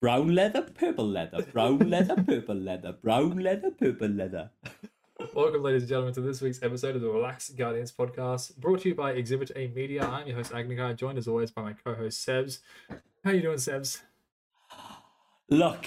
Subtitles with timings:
[0.00, 4.50] Brown leather, purple leather, brown leather, purple leather, brown leather, purple leather.
[5.34, 8.88] Welcome, ladies and gentlemen, to this week's episode of the Relaxed Guardians podcast, brought to
[8.88, 10.06] you by Exhibit A Media.
[10.06, 12.60] I'm your host Agnicar, joined as always by my co-host Sebs.
[13.22, 14.00] How you doing, Sebs?
[15.50, 15.86] Look,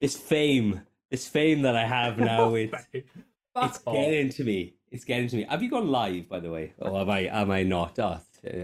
[0.00, 4.74] this fame, this fame that I have now, it's, it's getting to me.
[4.94, 5.46] It's getting to me.
[5.50, 6.72] Have you gone live, by the way?
[6.78, 7.98] Or have I, am I not?
[7.98, 8.20] Oh,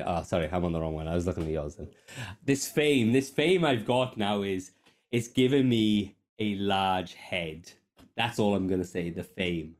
[0.07, 1.09] oh, sorry, I'm on the wrong one.
[1.09, 1.75] I was looking at yours.
[1.75, 1.89] Then.
[2.45, 4.71] This fame, this fame I've got now is,
[5.11, 7.73] it's given me a large head.
[8.17, 9.11] That's all I'm gonna say.
[9.11, 9.75] The fame,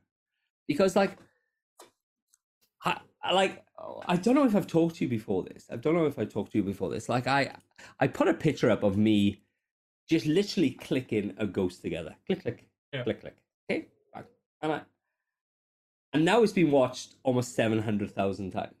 [0.67, 1.17] because like,
[2.83, 3.63] I, I like.
[4.05, 5.67] I don't know if I've talked to you before this.
[5.71, 7.07] I don't know if I talked to you before this.
[7.07, 7.55] Like I,
[8.01, 9.41] I put a picture up of me,
[10.09, 12.13] just literally clicking a ghost together.
[12.25, 13.03] Click, click, Yeah.
[13.03, 13.37] click, click.
[13.71, 13.87] Okay,
[14.61, 14.81] and I,
[16.13, 18.75] and now it's been watched almost seven hundred thousand times.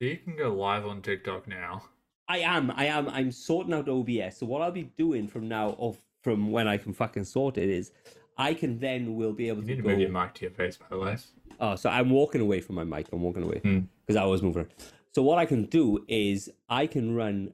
[0.00, 1.82] You can go live on TikTok now.
[2.28, 4.38] I am, I am, I'm sorting out OBS.
[4.38, 7.68] So what I'll be doing from now, or from when I can fucking sort it,
[7.68, 7.92] is
[8.38, 9.88] I can then will be able You to need to go.
[9.90, 11.16] move your mic to your face, by the way.
[11.60, 13.08] Oh, so I'm walking away from my mic.
[13.12, 13.80] I'm walking away Hmm.
[14.06, 14.66] because I was moving.
[15.14, 17.52] So what I can do is I can run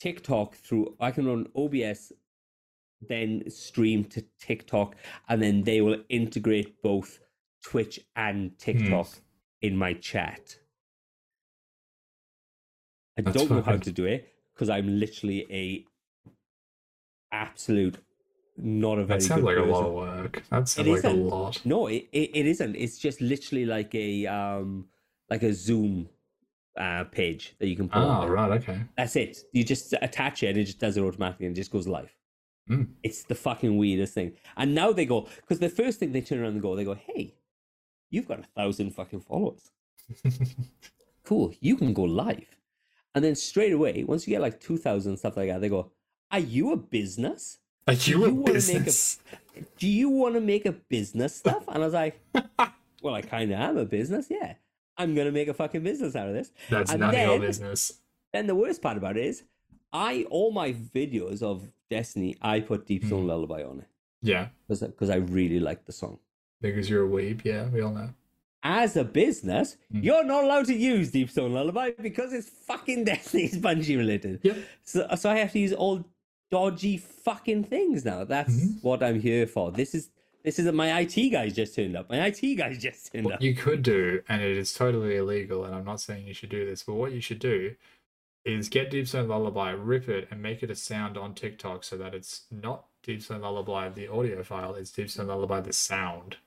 [0.00, 0.96] TikTok through.
[1.00, 2.12] I can run OBS,
[3.00, 4.94] then stream to TikTok,
[5.28, 7.18] and then they will integrate both
[7.64, 9.08] Twitch and TikTok
[9.60, 10.56] in my chat.
[13.18, 15.84] I That's don't know how to do it because I'm literally a
[17.32, 17.96] absolute
[18.56, 20.42] not a very That sounds like a lot of work.
[20.50, 21.60] That sounds It like a lot.
[21.64, 22.76] No, it, it, it isn't.
[22.76, 24.86] It's just literally like a um
[25.30, 26.08] like a Zoom
[26.76, 28.80] uh page that you can put Oh, right, okay.
[28.96, 29.38] That's it.
[29.52, 32.14] You just attach it and it just does it automatically and it just goes live.
[32.70, 32.88] Mm.
[33.02, 34.34] It's the fucking weirdest thing.
[34.56, 36.94] And now they go because the first thing they turn around and go, they go,
[36.94, 37.34] Hey,
[38.10, 39.70] you've got a thousand fucking followers.
[41.24, 42.58] Cool, you can go live.
[43.14, 45.92] And then straight away, once you get like two thousand stuff like that, they go,
[46.32, 47.58] Are you a business?
[47.86, 49.18] Are you you a make a- business?
[49.78, 51.64] do you want to make a business stuff?
[51.68, 52.18] And I was like,
[53.02, 54.26] well, I kind of am a business.
[54.30, 54.54] Yeah.
[54.96, 56.52] I'm going to make a fucking business out of this.
[56.70, 57.92] That's and none of your then- business.
[58.32, 59.42] Then the worst part about it is,
[59.92, 63.28] I, all my videos of Destiny, I put Deep Stone Hmm.
[63.28, 63.86] Lullaby on it
[64.22, 66.18] Yeah, because I really like the song.
[66.62, 67.44] because you're a weeb.
[67.44, 68.08] Yeah, we all know.
[68.62, 69.98] As a business, Hmm.
[70.02, 74.40] you're not allowed to use Deep Stone Lullaby because it's fucking Destiny's Bungie related.
[74.42, 74.56] Yep.
[74.82, 76.02] So, so I have to use all
[76.56, 78.22] dodgy fucking things now.
[78.24, 78.82] That's Mhm.
[78.82, 79.72] what I'm here for.
[79.72, 80.10] This is
[80.44, 82.10] this is my IT guys just turned up.
[82.10, 83.42] My IT guys just turned What up.
[83.42, 86.66] you could do, and it is totally illegal, and I'm not saying you should do
[86.66, 87.76] this, but what you should do
[88.44, 91.96] is get Deep Stone Lullaby, rip it, and make it a sound on TikTok so
[91.96, 96.38] that it's not Deep Stone Lullaby, the audio file, it's Deep Stone Lullaby, the sound.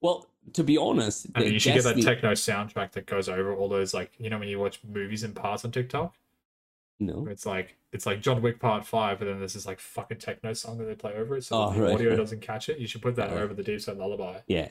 [0.00, 3.54] Well, to be honest, And the you should get that techno soundtrack that goes over
[3.54, 6.16] all those, like, you know, when you watch movies in parts on TikTok?
[6.98, 7.26] No.
[7.28, 10.52] It's like, it's like John Wick Part 5, but then there's this, like, fucking techno
[10.52, 12.16] song that they play over it, so Oh, the right, audio right.
[12.16, 12.78] doesn't catch it.
[12.78, 13.40] You should put that Right.
[13.42, 14.68] over the Deep Stone Lullaby, Yeah.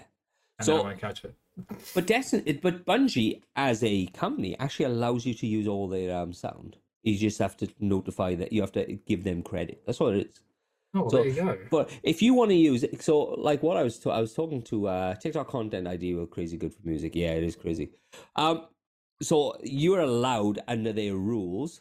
[0.59, 1.33] and So- it won't catch it.
[1.93, 6.33] But Destiny, but Bungie as a company actually allows you to use all their um,
[6.33, 6.75] sound.
[7.03, 9.81] You just have to notify that you have to give them credit.
[9.85, 10.41] That's what it is.
[10.95, 11.57] Oh, So- there you go.
[11.71, 14.33] But if you want to use it, so like what I was, ta- I was
[14.33, 17.15] talking to uh, TikTok content ID were crazy good for music.
[17.15, 17.91] Yeah, it is crazy.
[18.35, 18.65] Um,
[19.21, 21.79] so you are allowed under their rules.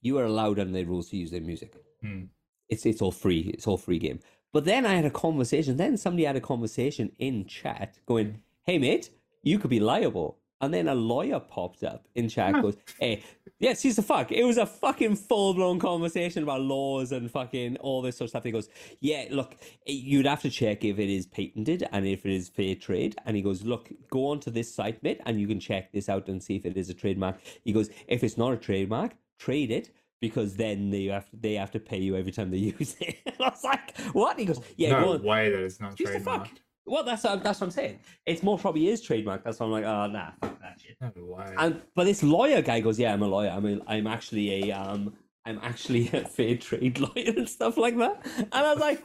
[0.00, 1.74] You are allowed under the rules to use their music.
[2.02, 2.24] Hmm.
[2.68, 3.50] It's it's all free.
[3.54, 4.20] It's all free game.
[4.52, 5.76] But then I had a conversation.
[5.76, 9.10] Then somebody had a conversation in chat going, "Hey mate,
[9.42, 13.22] you could be liable." And then a lawyer popped up in chat goes, Hey,
[13.60, 14.32] yes, he's the fuck.
[14.32, 18.30] It was a fucking full blown conversation about laws and fucking all this sort of
[18.30, 18.44] stuff.
[18.44, 18.68] He goes,
[19.00, 19.56] Yeah, look,
[19.86, 23.14] you'd have to check if it is patented and if it is fair trade.
[23.24, 26.28] And he goes, Look, go onto this site, mate, and you can check this out
[26.28, 27.36] and see if it is a trademark.
[27.64, 29.90] He goes, If it's not a trademark, trade it
[30.20, 33.16] because then they have to, they have to pay you every time they use it.
[33.26, 34.38] and I was like, What?
[34.38, 36.46] He goes, Yeah, no way that it's not Just the fuck.
[36.48, 36.58] trademarked.
[36.86, 38.00] Well, that's uh, that's what I'm saying.
[38.24, 39.44] It's more probably is trademark.
[39.44, 40.96] That's why I'm like, oh nah, fuck that shit.
[41.02, 41.54] No way.
[41.58, 43.50] And but this lawyer guy goes, yeah, I'm a lawyer.
[43.50, 45.12] I'm a, I'm actually a um,
[45.44, 48.24] I'm actually a fair trade lawyer and stuff like that.
[48.38, 49.04] And I was like,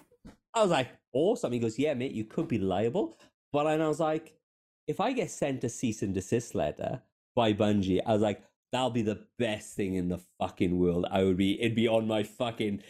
[0.53, 1.51] I was like, awesome.
[1.51, 3.17] He goes, yeah, mate, you could be liable.
[3.51, 4.33] But and I was like,
[4.87, 7.01] if I get sent a cease and desist letter
[7.35, 8.41] by Bungie, I was like,
[8.73, 11.05] that'll be the best thing in the fucking world.
[11.09, 12.83] I would be, it'd be on my fucking.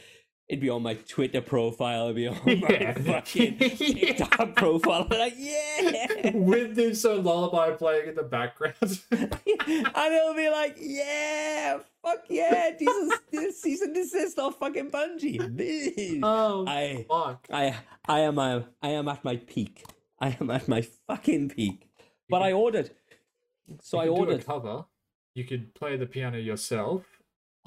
[0.50, 2.10] It'd be on my Twitter profile.
[2.10, 2.94] It'd be on my Yeah.
[2.94, 5.08] fucking TikTok profile.
[5.10, 6.32] I'm like, yeah.
[6.34, 9.00] With this so lullaby playing in the background.
[9.12, 16.20] and it'll be like, yeah, fuck yeah, Jesus, cease and desist off fucking Bungie.
[16.24, 17.48] oh I, fuck.
[17.52, 17.76] I,
[18.06, 19.86] I am, I, I am at my peak.
[20.20, 21.88] I am at my fucking peak.
[22.30, 22.92] But I ordered,
[23.82, 24.46] so I You do a ordered.
[24.46, 24.86] cover.
[25.36, 27.04] You could play the piano yourself.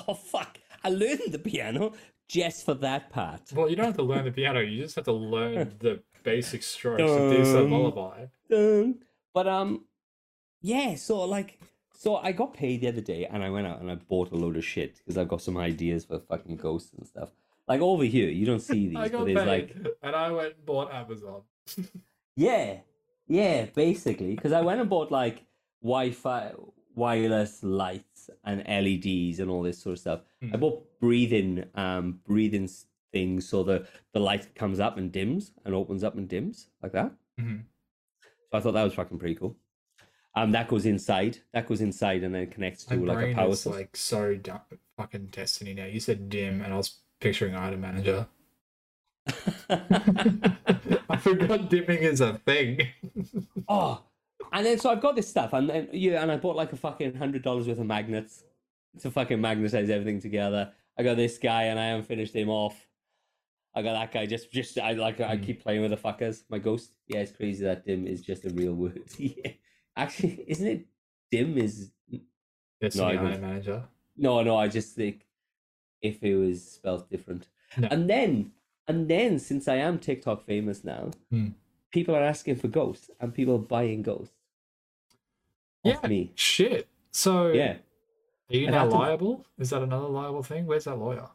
[0.06, 0.58] Oh fuck!
[0.84, 1.92] I learned the piano
[2.28, 3.40] just for that part.
[3.52, 4.60] Well, you don't have to learn the piano.
[4.60, 8.26] You just have to learn the basic strokes of this lullaby.
[8.48, 8.96] Dun.
[9.32, 9.84] But um,
[10.60, 10.94] yeah.
[10.96, 11.58] So like,
[11.98, 14.36] so I got paid the other day, and I went out and I bought a
[14.36, 17.30] load of shit because I've got some ideas for fucking ghosts and stuff.
[17.66, 19.46] Like over here, you don't see these, I but got there's paid,
[19.84, 21.42] like, and I went and bought Amazon.
[22.36, 22.76] yeah,
[23.26, 25.42] yeah, basically, because I went and bought like
[25.82, 26.52] Wi-Fi,
[26.96, 30.20] wireless lights and LEDs and all this sort of stuff.
[30.42, 30.56] I Hmm.
[30.60, 32.68] bought breathing, um, breathing
[33.12, 36.92] things so the the light comes up and dims and opens up and dims like
[36.92, 37.12] that.
[37.40, 37.62] Mhm.
[38.50, 39.56] So I thought that was fucking pretty cool.
[40.34, 41.38] Um, that goes inside.
[41.52, 44.60] That goes inside and then connects to My like a power is like so dumb,
[44.98, 45.86] fucking Destiny now.
[45.86, 48.26] You said dim, and I was picturing item manager.
[49.70, 52.80] I forgot dimming is a thing.
[53.68, 54.02] oh,
[54.56, 56.76] and then so I've got this stuff, and then yeah, and I bought like a
[56.76, 58.42] fucking hundred dollars worth of magnets
[59.00, 60.72] to fucking magnetize everything together.
[60.98, 62.74] I got this guy, and I haven't finished him off.
[63.74, 64.24] I got that guy.
[64.26, 65.20] Just, just I like.
[65.20, 65.42] I Hmm.
[65.44, 66.44] keep playing with the fuckers.
[66.48, 66.92] My ghost.
[67.06, 69.02] Yeah, it's crazy that dim is just a real word.
[69.18, 69.52] yeah.
[69.96, 70.86] Actually, isn't it?
[71.30, 71.90] Dim is
[72.80, 73.82] Destiny I don't- item manager.
[74.16, 74.56] no, no.
[74.56, 75.26] I just think
[76.02, 77.88] if it was spelled different, No.
[77.90, 78.52] and then,
[78.88, 81.48] and then, since I am TikTok famous now, Hmm.
[81.90, 84.35] people are asking for ghosts, and people are buying ghosts.
[85.86, 86.08] Yeah.
[86.08, 86.32] me.
[86.34, 86.88] Shit.
[87.12, 87.76] So Yeah.
[88.50, 89.46] are you I'd now to- liable?
[89.58, 90.66] Is that another liable thing?
[90.66, 91.28] Where's that lawyer?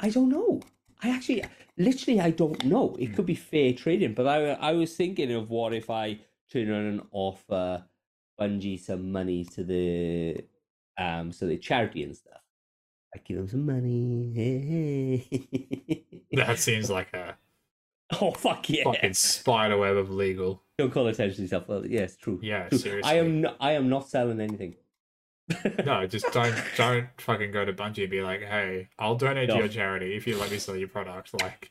[0.00, 0.60] I don't know.
[1.02, 1.44] I actually,
[1.76, 2.96] literally, I don't know.
[2.98, 3.14] It Hmm.
[3.14, 6.18] could be fair trading, but I, I was thinking of what if I
[6.50, 7.84] turn around and offer
[8.40, 10.44] Bungie some money to the,
[10.98, 12.40] um, so the charity and stuff.
[13.14, 14.32] I give them some money.
[14.34, 16.04] Hey.
[16.32, 17.36] That seems like a
[18.20, 18.84] oh fuck yeah!
[18.84, 20.62] fucking spider web of legal.
[20.78, 21.68] Don't call attention to yourself.
[21.68, 22.40] Well, yeah, true.
[22.42, 22.78] Yeah, True.
[22.78, 23.10] seriously.
[23.10, 23.40] I am.
[23.42, 24.74] Not, I am not selling anything.
[25.84, 29.54] No, just don't don't fucking go to Bungie and be like, hey, I'll donate No.
[29.56, 31.30] to your charity if you let me sell your product.
[31.42, 31.70] Like,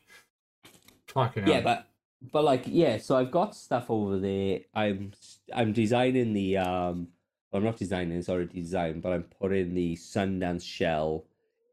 [1.08, 1.62] fucking yeah hell.
[1.62, 1.88] but
[2.32, 5.12] but like yeah so i've got stuff over there i'm
[5.54, 7.08] i'm designing the um
[7.52, 11.24] well, i'm not designing it's already designed but i'm putting the sundance shell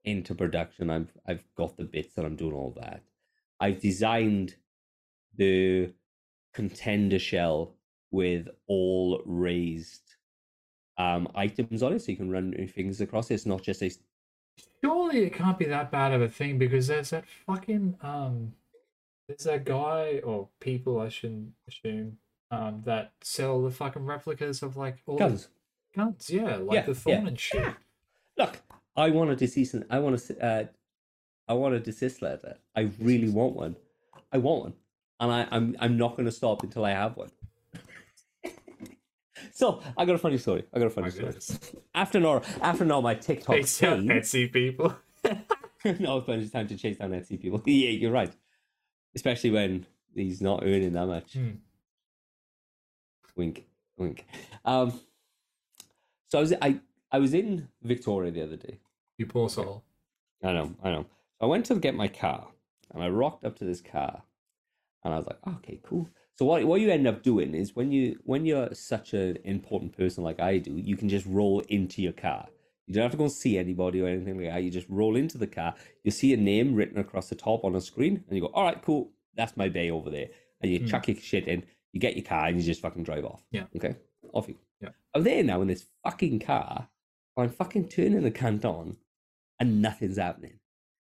[0.03, 3.01] into production i've i've got the bits and i'm doing all that
[3.61, 4.55] i've designed
[5.37, 5.89] the
[6.53, 7.75] contender shell
[8.11, 10.15] with all raised
[10.97, 13.81] um items on it so you can run your fingers across it it's not just
[13.81, 13.89] a
[14.83, 18.51] Surely it can't be that bad of a thing because there's that fucking um
[19.27, 22.17] there's that guy or people I shouldn't assume
[22.51, 25.47] um that sell the fucking replicas of like all guns
[25.95, 26.93] guns, yeah, like Yeah, the yeah.
[26.93, 27.73] thorn and shit.
[28.37, 28.57] Look,
[28.95, 29.83] I wanted to see some.
[29.89, 30.45] I want to.
[30.45, 30.63] Uh,
[31.51, 32.55] I want a desist letter.
[32.77, 33.75] I really want one.
[34.31, 34.73] I want one,
[35.19, 37.29] and I, I'm I'm not going to stop until I have one.
[39.51, 40.63] so I got a funny story.
[40.73, 41.25] I got a funny My story.
[41.25, 41.59] goodness.
[41.93, 43.97] After no, after no, my TikTok They sell.
[43.97, 44.95] Etsy people.
[45.99, 47.61] no, it's it's time to chase down Etsy people.
[47.65, 48.31] yeah, you're right.
[49.13, 51.33] Especially when he's not earning that much.
[51.33, 51.49] Hmm.
[53.35, 53.65] Wink,
[53.97, 54.25] wink.
[54.63, 54.97] Um,
[56.29, 56.79] so I was I
[57.11, 58.79] I was in Victoria the other day.
[59.17, 59.83] You poor soul.
[60.41, 61.05] I know, I know.
[61.41, 62.47] I went to get my car
[62.93, 64.23] and I rocked up to this car
[65.03, 66.07] and I was like, okay, cool.
[66.35, 69.95] So what what you end up doing is when you when you're such an important
[69.97, 72.47] person like I do, you can just roll into your car.
[72.87, 74.63] You don't have to go and see anybody or anything like that.
[74.63, 75.75] You just roll into the car.
[76.03, 78.63] You see a name written across the top on a screen, and you go, "All
[78.63, 79.11] right, cool.
[79.35, 80.29] That's my bay over there."
[80.61, 80.87] And you Hmm.
[80.87, 81.63] chuck your shit in.
[81.93, 83.43] You get your car and you just fucking drive off.
[83.51, 83.65] Yeah.
[83.75, 83.95] Okay.
[84.33, 84.57] Off you.
[84.81, 84.89] Yeah.
[85.13, 86.89] I'm there now in this fucking car.
[87.37, 88.97] I'm fucking turning the cunt on,
[89.59, 90.59] and nothing's happening.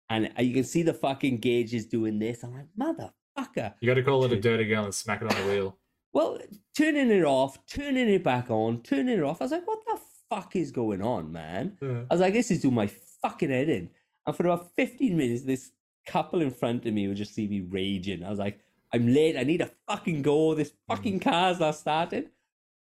[0.10, 2.44] And you can see the fucking gauges doing this.
[2.44, 3.74] I'm like, motherfucker.
[3.80, 5.78] You got to call it a dirty girl and smack it on the wheel.
[6.14, 6.40] Well,
[6.78, 9.42] turning it off, turning it back on, turning it off.
[9.42, 11.78] I was like, what the fuck is going on, man?
[11.82, 12.04] Yeah.
[12.10, 12.88] I was like, this is doing my
[13.22, 13.90] fucking head in.
[14.26, 15.72] And for about 15 minutes, this
[16.06, 18.24] couple in front of me would just see me raging.
[18.24, 18.60] I was like,
[18.94, 19.36] I'm late.
[19.38, 20.54] I need to fucking go.
[20.56, 20.76] This mm.
[20.88, 22.30] fucking car's not started.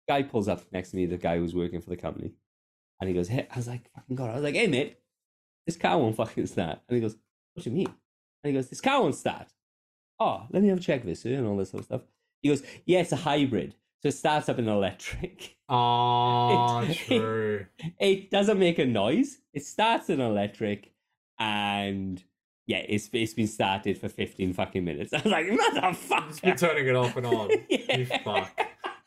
[0.07, 2.33] Guy pulls up next to me, the guy who's working for the company.
[2.99, 4.29] And he goes, hey, I was like, fucking God.
[4.29, 4.99] I was like, hey, mate,
[5.65, 6.79] this car won't fucking start.
[6.87, 7.15] And he goes,
[7.53, 7.87] what do you mean?
[8.43, 9.47] And he goes, this car won't start.
[10.19, 12.01] Oh, let me have a check of this, and all this sort of stuff.
[12.41, 13.75] He goes, yeah, it's a hybrid.
[14.01, 15.57] So it starts up in electric.
[15.67, 17.65] Oh, It- true.
[17.99, 19.39] It doesn't make a noise.
[19.51, 20.91] It starts in electric,
[21.39, 22.23] and
[22.67, 25.11] yeah, it's it's been started for fifteen fucking minutes.
[25.15, 26.59] I was like, motherfucker.
[26.59, 27.49] turning it off and on.
[27.69, 27.97] Yeah.
[27.97, 28.59] You fuck.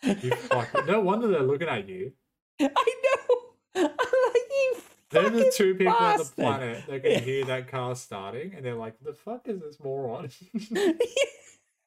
[0.02, 0.86] You fuck.
[0.88, 2.12] No wonder they're looking at you.
[2.60, 3.36] I know.
[3.76, 4.76] I'm like, you
[5.10, 7.18] They're the two people on the planet that can Yeah.
[7.20, 10.68] hear that car starting, and they're like, "The fuck is this moron?" and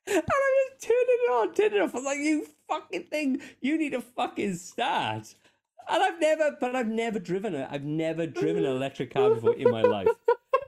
[0.08, 1.94] I just turning it on, turning it off.
[1.94, 5.36] I was like, you fucking thing, you need to fucking start.
[5.90, 7.68] And I've never, but I've never driven it.
[7.72, 10.08] I've never driven an electric car before in my life.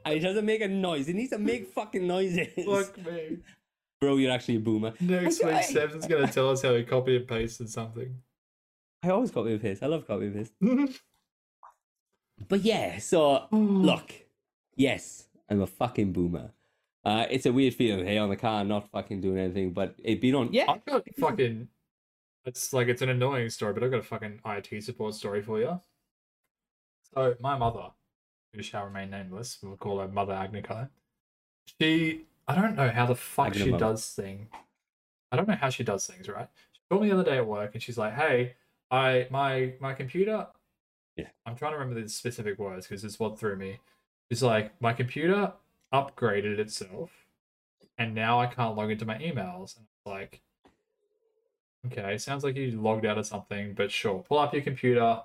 [0.06, 1.08] And it doesn't make a noise.
[1.08, 2.50] It needs to make fucking noises.
[2.66, 3.38] Fuck me.
[4.02, 4.92] Bro, you're actually a boomer.
[5.00, 8.14] Next week, I- Seb's gonna tell us how he copy and pasted something.
[9.02, 9.82] I always copy and paste.
[9.82, 11.00] I love copy and paste.
[12.48, 14.14] But yeah, so look,
[14.76, 16.52] yes, I'm a fucking boomer.
[17.06, 20.22] Uh, it's a weird feeling, hey, on the car, not fucking doing anything, but it
[20.22, 20.54] been on.
[20.54, 21.68] Yeah, I've got fucking.
[22.46, 25.60] It's like it's an annoying story, but I've got a fucking IT support story for
[25.60, 25.80] you.
[27.14, 27.92] So my mother,
[28.54, 30.90] who shall remain nameless, we'll call her Mother Agnikai.
[31.80, 33.86] She, I don't know how the fuck Agna she Mother.
[33.86, 34.48] does thing.
[35.32, 36.28] I don't know how she does things.
[36.28, 36.48] Right?
[36.74, 38.56] She called me the other day at work, and she's like, "Hey,
[38.92, 40.48] I my my computer."
[41.16, 41.28] Yeah.
[41.46, 43.80] I'm trying to remember the specific words because it's what threw me.
[44.30, 45.54] It's like, "My computer
[45.94, 47.12] upgraded itself,
[47.98, 50.42] and now I can't log into my emails." And it's like,
[51.88, 54.24] Okay, sounds like you logged out of something, but sure.
[54.24, 55.22] Pull up your computer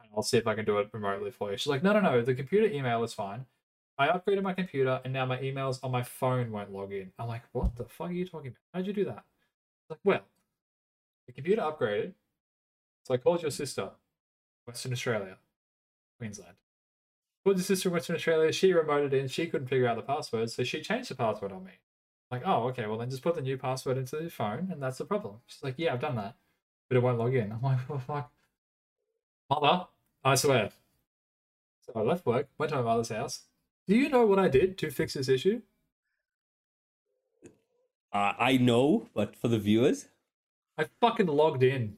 [0.00, 1.56] and I'll see if I can do it remotely for you.
[1.56, 3.44] She's like, no, no, no, the computer email is fine.
[3.98, 7.12] I upgraded my computer and now my emails on my phone won't log in.
[7.18, 8.58] I'm like, what the fuck are you talking about?
[8.72, 9.24] How'd you do that?
[9.90, 10.22] Like, well,
[11.26, 12.12] the computer upgraded.
[13.04, 13.90] So I called your sister,
[14.66, 15.38] Western Australia,
[16.18, 16.56] Queensland.
[17.44, 18.52] Called your sister in Western Australia.
[18.52, 19.28] She remoted in.
[19.28, 21.72] She couldn't figure out the password, so she changed the password on me.
[22.30, 24.98] Like, oh, okay, well then just put the new password into the phone, and that's
[24.98, 25.36] the problem.
[25.46, 26.34] She's like, yeah, I've done that,
[26.88, 27.52] but it won't log in.
[27.52, 28.32] I'm like, what the fuck?
[29.48, 29.86] Mother,
[30.24, 30.70] I swear.
[31.82, 33.42] So I left work, went to my mother's house.
[33.86, 35.62] Do you know what I did to fix this issue?
[38.16, 40.08] uh, I know, but for the viewers,
[40.78, 41.96] I fucking logged in.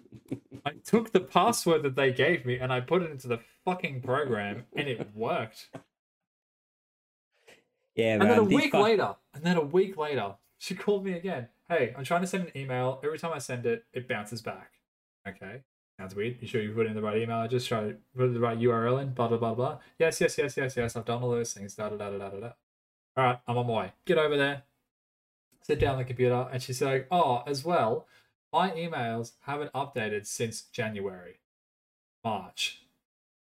[0.66, 4.02] I took the password that they gave me and I put it into the fucking
[4.02, 5.68] program, and it worked.
[7.94, 11.12] yeah, And then a week fuck- later, and then a week later, she called me
[11.14, 11.48] again.
[11.68, 13.00] Hey, I'm trying to send an email.
[13.04, 14.72] Every time I send it, it bounces back.
[15.28, 15.62] Okay,
[15.98, 16.36] sounds weird.
[16.40, 17.38] You sure you put in the right email?
[17.38, 19.12] I just try to put the right URL in.
[19.14, 19.78] Blah blah blah blah.
[19.98, 20.96] Yes, yes, yes, yes, yes.
[20.96, 21.74] I've done all those things.
[21.74, 22.40] Da da da da da da.
[22.40, 22.50] da.
[23.16, 23.92] All right, I'm on my way.
[24.06, 24.62] Get over there.
[25.62, 28.06] Sit down on the computer, and she's like, "Oh, as well,
[28.52, 31.38] my emails haven't updated since January,
[32.24, 32.78] March."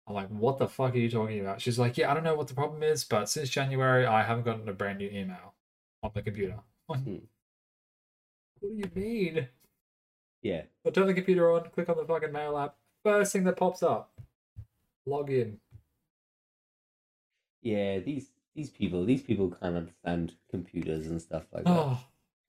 [0.07, 1.61] I'm like, what the fuck are you talking about?
[1.61, 4.43] She's like, yeah, I don't know what the problem is, but since January, I haven't
[4.45, 5.55] gotten a brand new email
[6.03, 6.57] on the computer.
[6.87, 7.15] Like, Hmm.
[8.59, 9.47] What do you mean?
[10.43, 12.75] Yeah, I turn the computer on, click on the fucking mail app.
[13.03, 14.11] First thing that pops up,
[15.07, 15.57] log in.
[17.63, 17.97] yeah.
[17.99, 21.69] These these people, these people can't understand computers and stuff like that.
[21.71, 21.99] Oh,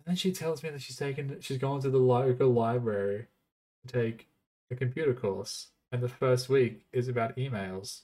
[0.06, 3.26] then she tells me that she's taken, she's gone to the local library
[3.86, 4.28] to take
[4.70, 8.02] a computer course, and the first week is about emails.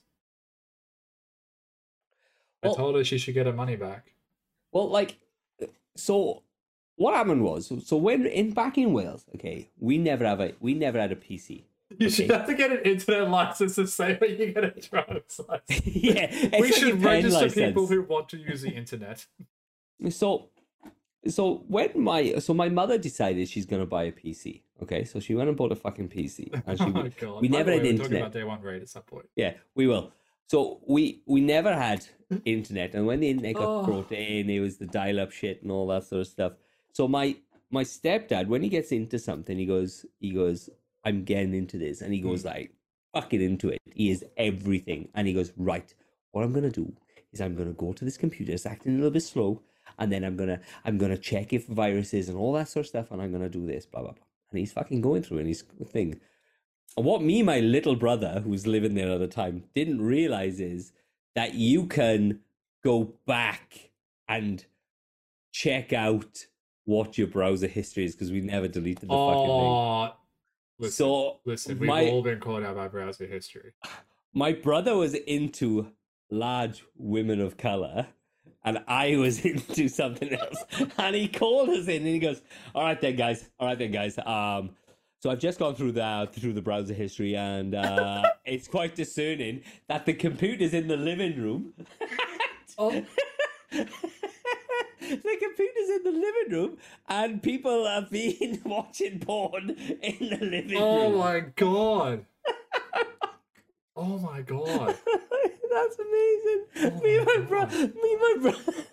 [2.63, 4.13] I told her she should get her money back.
[4.71, 5.19] Well, like,
[5.97, 6.43] so
[6.97, 10.75] what happened was, so when in back in Wales, okay, we never have a we
[10.75, 11.65] never had a PC.
[11.99, 15.41] You should have to get an internet license the same way you get a driver's
[15.47, 15.87] license.
[15.95, 19.27] yeah, we should register people who want to use the internet.
[20.09, 20.49] So,
[21.29, 24.63] so when my so my mother decided she's gonna buy a PC.
[24.83, 27.41] Okay, so she went and bought a fucking PC, and she oh god!
[27.41, 28.11] we By never way, had we're internet.
[28.11, 29.27] Talking about day one rate at some point.
[29.37, 30.13] Yeah, we will.
[30.49, 32.05] So we we never had
[32.45, 33.85] internet, and when the internet got Oh.
[33.85, 36.53] brought in, it was the dial-up shit and all that sort of stuff.
[36.93, 37.37] So my
[37.71, 40.69] my stepdad, when he gets into something, he goes he goes,
[41.05, 42.29] I'm getting into this, and he hmm.
[42.29, 42.73] goes like
[43.15, 43.79] fucking into it.
[43.95, 45.95] He is everything, and he goes right.
[46.33, 46.93] What I'm gonna do
[47.33, 48.53] is I'm gonna go to this computer.
[48.53, 49.63] It's acting a little bit slow.
[49.99, 53.11] And then I'm gonna I'm gonna check if viruses and all that sort of stuff,
[53.11, 54.25] and I'm gonna do this, blah blah blah.
[54.51, 56.21] And he's fucking going through and he's thing.
[56.97, 60.93] And what me, my little brother, who's living there at the time, didn't realize is
[61.35, 62.41] that you can
[62.85, 63.91] go back
[64.29, 64.65] and
[65.53, 66.47] check out
[66.85, 69.51] what your browser history is because we never deleted the fucking thing.
[69.51, 70.11] Oh,
[70.79, 73.73] listen, So listen, we've my- all been caught out by browser history.
[74.35, 75.93] my brother was into
[76.31, 78.07] large women of color
[78.65, 80.65] and I was into something else.
[80.99, 82.43] And he called us in and he goes,
[82.75, 84.19] All right then guys, all right then guys.
[84.19, 84.71] Um
[85.21, 89.63] so I've just gone through the through the browser history and uh it's quite discerning
[89.89, 91.73] that the computer's in the living room.
[92.79, 92.91] Oh.
[93.71, 93.87] the
[95.11, 101.03] computer's in the living room and people have been watching porn in the living Oh
[101.03, 101.15] room.
[101.15, 102.25] Oh my god.
[103.95, 104.97] Oh my god.
[105.71, 106.65] That's amazing.
[106.77, 108.85] Oh me and my bro, me and my brother.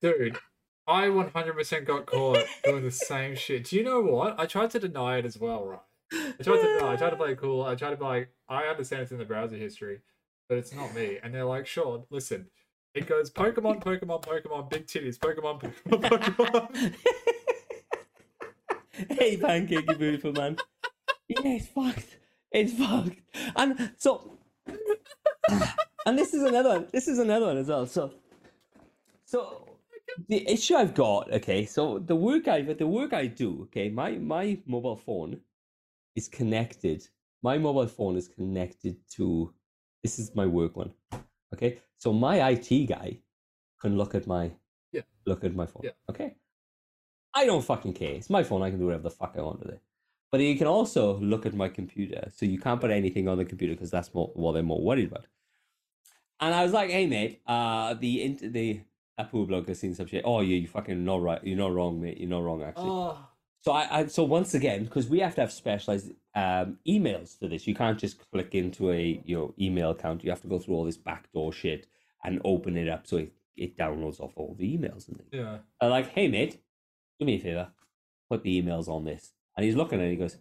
[0.00, 0.38] Dude,
[0.86, 3.64] I 100% got caught doing the same shit.
[3.64, 4.38] Do you know what?
[4.38, 5.80] I tried to deny it as well, right?
[6.12, 7.64] I tried to no, I tried to play cool.
[7.64, 10.00] I tried to be like, I understand it's in the browser history,
[10.48, 11.18] but it's not me.
[11.22, 12.48] And they're like, sure, listen.
[12.94, 16.94] It goes Pokemon, Pokemon, Pokemon, big titties, Pokemon, Pokemon, Pokemon.
[19.08, 20.58] hey, pancake, you beautiful man.
[21.28, 22.18] Yeah, it's fucked.
[22.52, 23.16] It's fucked.
[23.56, 24.38] And so,
[26.06, 26.88] and this is another one.
[26.92, 27.86] This is another one as well.
[27.86, 28.12] So,
[29.24, 29.68] so
[30.28, 31.32] the issue I've got.
[31.32, 33.62] Okay, so the work I the work I do.
[33.64, 35.40] Okay, my my mobile phone
[36.14, 37.06] is connected.
[37.42, 39.52] My mobile phone is connected to.
[40.02, 40.92] This is my work one.
[41.54, 43.18] Okay, so my IT guy
[43.80, 44.50] can look at my
[44.92, 45.02] Yeah.
[45.26, 45.82] look at my phone.
[45.84, 45.92] Yeah.
[46.10, 46.36] Okay.
[47.34, 48.14] I don't fucking care.
[48.14, 48.62] It's my phone.
[48.62, 49.80] I can do whatever the fuck I want with it.
[50.32, 52.30] But you can also look at my computer.
[52.34, 55.08] So you can't put anything on the computer because that's more, what they're more worried
[55.12, 55.26] about.
[56.40, 58.80] And I was like, hey, mate, uh, the int- the
[59.18, 60.22] Apple blog has seen some shit.
[60.24, 61.38] Oh, yeah, you fucking not right.
[61.44, 62.18] You're not wrong, mate.
[62.18, 62.88] You're not wrong, actually.
[62.88, 63.18] Oh,
[63.60, 67.46] So I, I so once again, because we have to have specialized um, emails for
[67.46, 70.24] this, you can't just click into a your email account.
[70.24, 71.86] You have to go through all this backdoor shit
[72.24, 75.28] and open it up so it, it downloads off all the emails and things.
[75.30, 75.58] yeah.
[75.80, 76.58] I'm like, hey mate,
[77.20, 77.68] do me a favor,
[78.30, 79.32] put the emails on this.
[79.56, 80.38] And he's looking at it, he goes,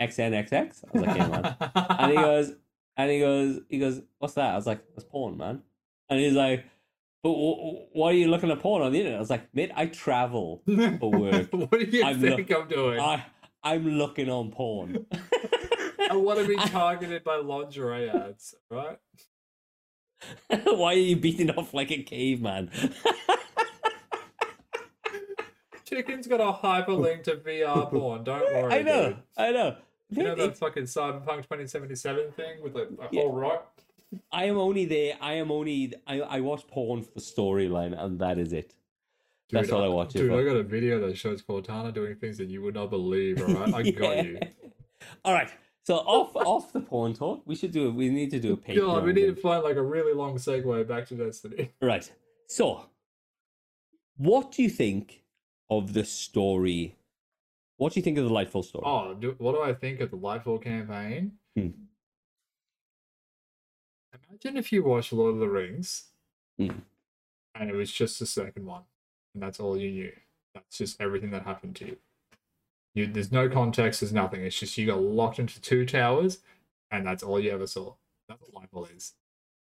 [0.00, 0.52] XNXX?
[0.84, 1.56] I was like, yeah, man.
[1.98, 2.52] And he goes,
[2.96, 4.52] and he goes, he goes, what's that?
[4.52, 5.62] I was like, that's porn, man.
[6.08, 6.64] And he's like,
[7.22, 9.16] but w- why are you looking at porn on the internet?
[9.16, 10.62] I was like, mate, I travel.
[10.66, 11.48] for work.
[11.52, 13.00] what do you I'm think I'm doing?
[13.00, 13.24] I,
[13.62, 15.06] I'm looking on porn.
[16.10, 18.98] I want to be targeted by lingerie ads, right?
[20.64, 22.70] why are you beating off like a caveman?
[25.94, 28.24] Chicken's got a hyperlink to VR porn.
[28.24, 28.72] Don't worry.
[28.72, 29.16] I know, dude.
[29.36, 29.76] I know.
[30.10, 33.22] You know that fucking Cyberpunk 2077 thing with a, a Yeah.
[33.22, 33.70] whole rock?
[34.30, 35.14] I am only there.
[35.20, 35.92] I am only.
[36.06, 38.74] I, I watch porn for the storyline, and that is it.
[39.50, 40.32] That's all I watch Dude.
[40.32, 43.74] I got a video that shows Cortana doing things that you would not believe, alright?
[43.74, 44.38] I got you.
[45.24, 45.50] All right.
[45.84, 47.88] So off off the porn talk, we should do.
[47.88, 47.92] it.
[47.94, 48.76] We need to do a Patreon.
[48.86, 49.42] God, we need to thing.
[49.42, 51.70] find like a really long segue back to Destiny.
[51.80, 52.10] Right.
[52.48, 52.86] So,
[54.16, 55.22] what do you think
[55.70, 56.96] of the story?
[57.76, 58.84] What do you think of the Lightfall story?
[58.86, 61.32] Oh, do, what do I think of the Lightfall campaign?
[61.56, 61.68] Hmm.
[64.30, 66.04] Imagine if you watched Lord of the Rings
[66.58, 66.70] Hmm.
[67.54, 68.82] and it was just the second one,
[69.34, 70.12] and that's all you knew.
[70.54, 71.96] That's just everything that happened to you.
[72.94, 74.42] You there's no context, there's nothing.
[74.42, 76.38] It's just you got locked into two towers,
[76.92, 77.94] and that's all you ever saw.
[78.28, 79.14] That's what Lightfall is.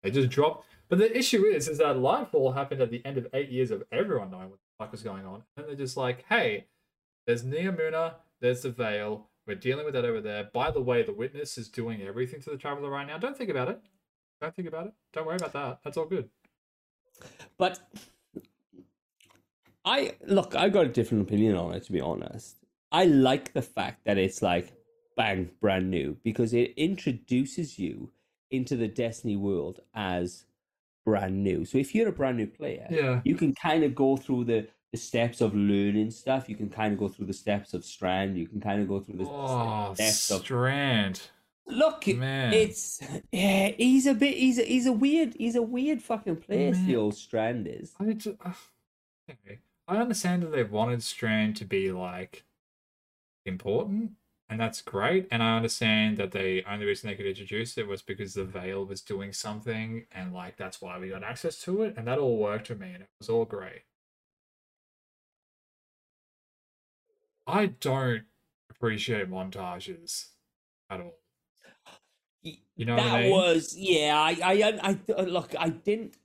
[0.02, 0.65] They just dropped.
[0.88, 3.84] But the issue is, is that Lightfall happened at the end of eight years of
[3.91, 6.65] everyone knowing what fuck was going on, and they're just like, hey,
[7.27, 9.27] there's Neomuna, there's the Veil.
[9.45, 10.49] We're dealing with that over there.
[10.53, 13.17] By the way, the Witness is doing everything to the Traveler right now.
[13.17, 13.81] Don't think about it.
[14.41, 14.93] Don't think about it.
[15.13, 15.79] Don't worry about that.
[15.83, 16.29] That's all good.
[17.57, 17.79] But
[19.83, 22.57] I look, I got a different opinion on it to be honest.
[22.91, 24.71] I like the fact that it's like
[25.17, 28.11] bang, brand new because it introduces you
[28.51, 30.45] into the Destiny world as
[31.10, 31.65] brand new.
[31.65, 33.22] So if you're a brand new player, Yeah.
[33.24, 36.50] you can kind of go through the the steps of learning stuff.
[36.50, 38.36] You can kind of go through the steps of Strand.
[38.41, 41.22] You can kind of go through the Oh, steps of Strand.
[41.67, 42.08] look.
[42.08, 42.54] Man.
[42.54, 43.00] It's
[43.32, 44.36] yeah, he's a bit.
[44.36, 45.36] He's a, he's a weird.
[45.38, 46.78] He's a weird fucking place.
[46.88, 47.93] The old Strand is.
[48.00, 48.54] I just, uh,
[49.30, 49.60] okay.
[49.88, 52.43] I understand that they wanted Strand to be like
[53.45, 54.13] important,
[54.49, 55.27] and that's great.
[55.31, 58.85] And I understand that the only reason they could introduce it was because the Veil
[58.85, 62.38] was doing something, and like that's why we got access to it, and that all
[62.38, 63.83] worked for me, and it was all great.
[67.47, 68.23] I don't
[68.69, 70.27] appreciate montages
[70.89, 71.15] at all.
[72.75, 73.31] You know what that I mean?
[73.31, 74.17] was yeah.
[74.19, 74.53] I, I
[74.89, 75.53] I I look.
[75.57, 76.15] I didn't.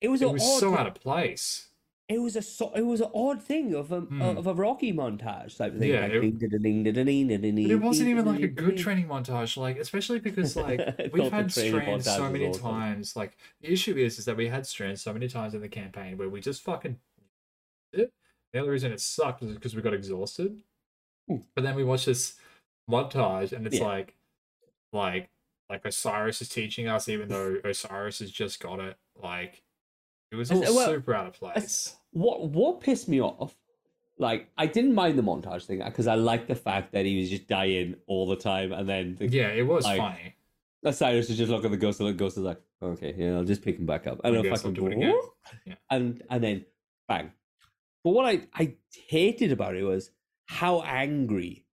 [0.00, 1.68] it was It was odd so out of place.
[2.10, 2.42] It was a
[2.76, 4.20] it was an odd thing of a Hmm.
[4.20, 5.90] of a Rocky montage type thing.
[5.90, 6.82] Yeah, like, it- ding, da, ding,
[7.28, 10.80] da, ding, But it wasn't even like a good training montage, like especially because like
[11.12, 12.62] we've had training Strand so many awesome.
[12.62, 13.14] times.
[13.16, 16.18] Like the issue is, is that we had Strand so many times in the campaign
[16.18, 16.98] where we just fucking
[17.92, 18.12] it.
[18.52, 20.62] The only reason it sucked is because we got exhausted.
[21.28, 21.36] Hmm.
[21.54, 22.34] But then we watched this
[22.90, 23.84] montage, and it's Yeah.
[23.84, 24.16] like,
[24.92, 25.30] like,
[25.68, 28.96] like Osiris is teaching us, even though Osiris has just got it.
[29.22, 29.62] Like,
[30.32, 31.96] it was all well, super out of place.
[32.12, 33.54] What what pissed me off?
[34.18, 37.30] Like I didn't mind the montage thing because I liked the fact that he was
[37.30, 40.34] just dying all the time, and then the, Yeah, it was like, funny.
[40.84, 43.62] Osiris just look at the ghost, and the ghost is like, "Okay, yeah, I'll just
[43.62, 45.14] pick him back up." And I I'll fucking do it again.
[45.66, 45.74] Yeah.
[45.90, 46.64] and and then
[47.08, 47.32] bang.
[48.04, 48.74] But what I I
[49.08, 50.10] hated about it was
[50.46, 51.64] how angry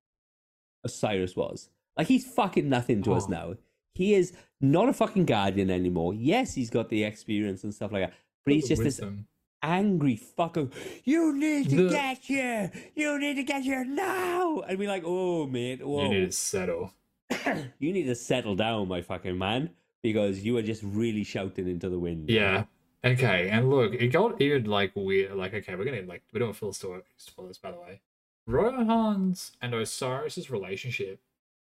[0.84, 1.69] Osiris was.
[1.97, 3.32] Like he's fucking nothing to us Oh.
[3.32, 3.54] now.
[3.93, 6.13] He is not a fucking guardian anymore.
[6.13, 8.13] Yes, he's got the experience and stuff like that,
[8.45, 9.28] but he's just this Wisdom.
[9.61, 10.71] Angry fucker.
[11.03, 12.71] You need to The- get here.
[12.95, 14.59] You need to get here now.
[14.61, 16.03] And be like, oh mate, whoa.
[16.03, 16.93] You need to settle.
[17.79, 21.89] you need to settle down, my fucking man, because you are just really shouting into
[21.89, 22.29] the wind.
[22.29, 22.65] Yeah.
[23.05, 25.35] Okay, and look, it got even like weird.
[25.35, 28.01] Like, okay, we're gonna like we're doing full story spoilers, by the way.
[28.47, 31.19] Rohan's and Osiris's relationship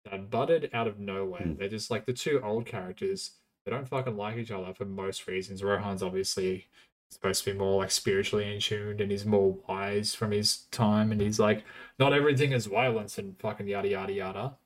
[0.09, 1.41] that budded out of nowhere.
[1.41, 1.55] Hmm.
[1.55, 3.31] They're just like the two old characters.
[3.65, 5.63] They don't fucking like each other for most reasons.
[5.63, 6.67] Rohan's obviously
[7.09, 11.11] supposed to be more like spiritually in tuned and he's more wise from his time
[11.11, 11.63] and he's like
[11.99, 14.57] not everything is violence and fucking yada yada yada.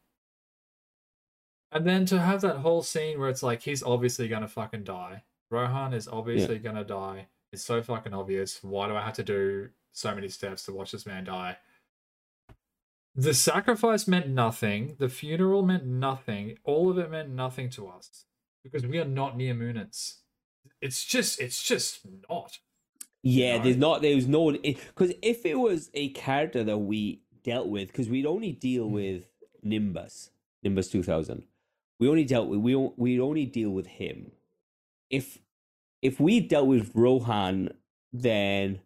[1.71, 5.23] And then to have that whole scene where it's like he's obviously gonna fucking die.
[5.49, 7.27] Rohan is obviously gonna die.
[7.53, 8.63] It's so fucking obvious.
[8.63, 11.57] Why do I have to do so many steps to watch this man die?
[13.15, 14.95] The sacrifice meant nothing.
[14.97, 16.57] The funeral meant nothing.
[16.63, 18.25] All of it meant nothing to us
[18.63, 20.15] because we are not near Moonits.
[20.81, 22.57] It's just, it's just not.
[23.23, 23.63] Yeah, No.
[23.63, 24.01] there's not.
[24.01, 28.25] There was no because if it was a character that we dealt with, because we'd
[28.25, 28.93] only deal Hmm.
[28.93, 29.29] with
[29.63, 30.31] Nimbus,
[30.63, 31.43] Nimbus two thousand.
[31.99, 34.31] We only dealt with we we only deal with him.
[35.11, 35.37] If
[36.01, 37.69] if we dealt with Rohan,
[38.11, 38.79] then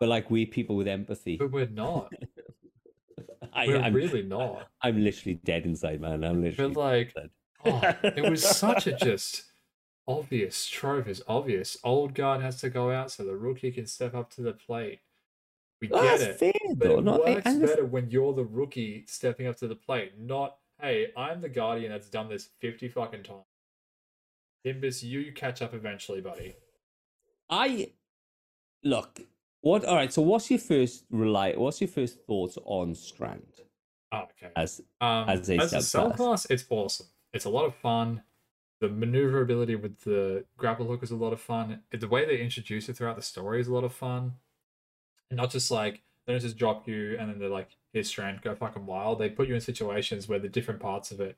[0.00, 1.36] but like we people with empathy.
[1.36, 2.12] But we're not.
[3.52, 4.66] I, We're I'm really not.
[4.82, 6.24] I'm literally dead inside, man.
[6.24, 7.30] I'm literally But like, dead.
[7.64, 9.44] oh, it was such a just
[10.06, 11.76] obvious Trove Is obvious.
[11.84, 15.00] Old guard has to go out so the rookie can step up to the plate.
[15.80, 16.52] We Well, get that's it.
[16.52, 16.98] fair But though.
[16.98, 20.18] it No, I- works and better when you're the rookie stepping up to the plate,
[20.18, 23.44] not hey, I'm the guardian that's done this fifty fucking times.
[24.64, 26.54] Nimbus, you catch up eventually, buddy.
[27.50, 27.92] I
[28.82, 29.20] look.
[29.60, 29.84] What?
[29.84, 30.12] All right.
[30.12, 31.52] So, what's your first rely?
[31.52, 33.46] What's your first thoughts on Strand
[34.12, 34.52] Oh, okay.
[34.56, 37.06] as Um, as a as a class, it's awesome.
[37.32, 38.22] It's a lot of fun.
[38.84, 41.80] The maneuverability with the grapple hook is a lot of fun.
[41.90, 44.34] The way they introduce it throughout the story is a lot of fun.
[45.30, 48.42] And not just like they don't just drop you and then they're like, here's strand,
[48.42, 49.18] go fucking wild.
[49.20, 51.36] They put you in situations where the different parts of it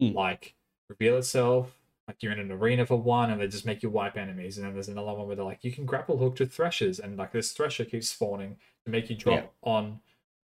[0.00, 0.14] Mm.
[0.14, 0.54] like
[0.88, 1.78] reveal itself.
[2.08, 4.58] Like you're in an arena for one and they just make you wipe enemies.
[4.58, 7.16] And then there's another one where they're like, you can grapple hook to threshers and
[7.16, 9.70] like this thresher keeps spawning to make you drop Yeah.
[9.70, 10.00] on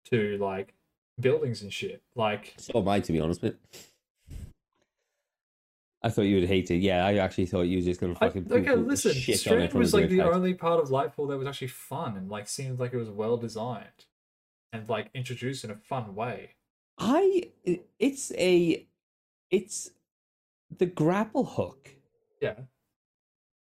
[0.06, 0.74] to like
[1.20, 2.02] buildings and shit.
[2.16, 3.42] Like So am I, to be honest.
[3.42, 3.58] But
[6.06, 6.78] I thought you would hate it.
[6.78, 9.48] Yeah, I actually thought you were just gonna I, fucking okay, poo-poo the listen, shit
[9.48, 12.30] on it from was like the only part of Lightfall that was actually fun and
[12.30, 14.06] like seemed like it was well designed
[14.72, 16.52] and like introduced in a fun way.
[17.00, 17.50] I.
[17.98, 18.86] It's a.
[19.50, 19.90] It's
[20.78, 21.90] the grapple hook
[22.40, 22.54] Yeah,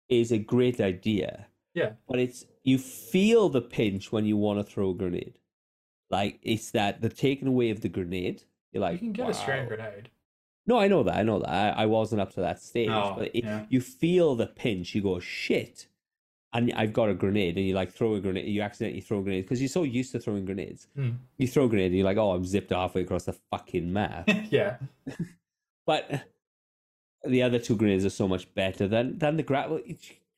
[0.09, 4.64] is a great idea, yeah, but it's you feel the pinch when you want to
[4.64, 5.40] throw a grenade.
[6.09, 8.44] Like it's that the taking away of the grenade.
[8.72, 10.11] You're like, you can get a strand grenade.
[10.68, 11.16] No, I know that.
[11.16, 11.48] I know that.
[11.48, 12.90] I, I wasn't up to that stage.
[12.90, 13.64] Oh, but it, yeah.
[13.70, 14.94] you feel the pinch.
[14.94, 15.87] You go, shit.
[16.52, 17.57] And I've got a grenade.
[17.57, 18.46] And you like throw a grenade.
[18.46, 20.87] You accidentally throw a grenade because you're so used to throwing grenades.
[20.94, 21.12] Hmm.
[21.38, 24.28] You throw a grenade and you're like, oh, I'm zipped halfway across the fucking map.
[24.50, 24.76] yeah,
[25.87, 26.26] but
[27.24, 29.81] the other two grenades are so much better than, than the grapple.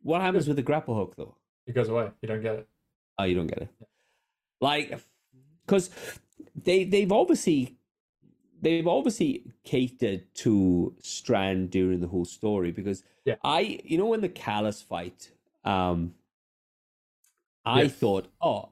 [0.03, 1.37] What happens with the grapple hook, though?
[1.67, 2.11] it goes away.
[2.23, 2.69] You don't get it.
[3.19, 3.69] Oh, you don't get it.
[4.61, 5.01] Like,
[5.67, 5.91] because
[6.55, 7.77] they they've obviously
[8.61, 13.37] they've obviously catered to Strand during the whole story because Yeah.
[13.45, 15.31] I you know when the Calus fight,
[15.65, 16.15] um,
[17.65, 17.89] I Yeah.
[17.89, 18.71] thought, oh,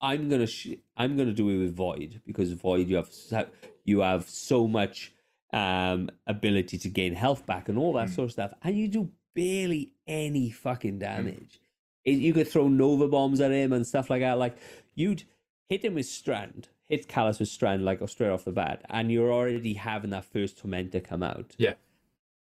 [0.00, 3.48] I'm gonna sh- I'm gonna do it with Void because Void you have so,
[3.84, 5.12] you have so much
[5.52, 8.14] um ability to gain health back and all that Mm.
[8.14, 11.60] sort of stuff, and you do barely any fucking damage.
[12.04, 14.38] It- you could throw Nova bombs at him and stuff like that.
[14.38, 14.56] Like
[14.94, 15.24] you'd
[15.68, 19.10] hit him with Strand, hit Calus with Strand like oh, straight off the bat, and
[19.10, 21.54] you're already having that first Tormentor come out.
[21.58, 21.74] Yeah.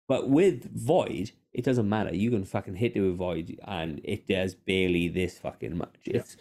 [0.08, 2.14] But with Void, it doesn't matter.
[2.14, 5.96] You can fucking hit to avoid, and it does barely this fucking much.
[6.04, 6.18] Yeah.
[6.18, 6.36] It's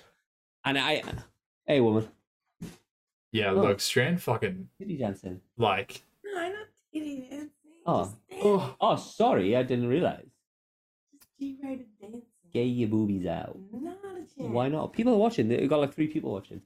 [0.63, 1.01] and I,
[1.65, 2.07] hey woman,
[3.31, 3.61] Yeah, Oh.
[3.61, 5.41] look, Strand fucking titty dancing.
[5.57, 7.49] like No, I'm not titty dancing.
[7.85, 8.13] Oh.
[8.43, 10.27] Oh Oh, sorry, I didn't realize.
[11.13, 12.21] Just G-rated dancing.
[12.55, 13.57] Get your boobies out.
[13.73, 14.29] Not a chance.
[14.37, 14.93] Why not?
[14.93, 15.49] People are watching.
[15.49, 16.61] They got like three people watching.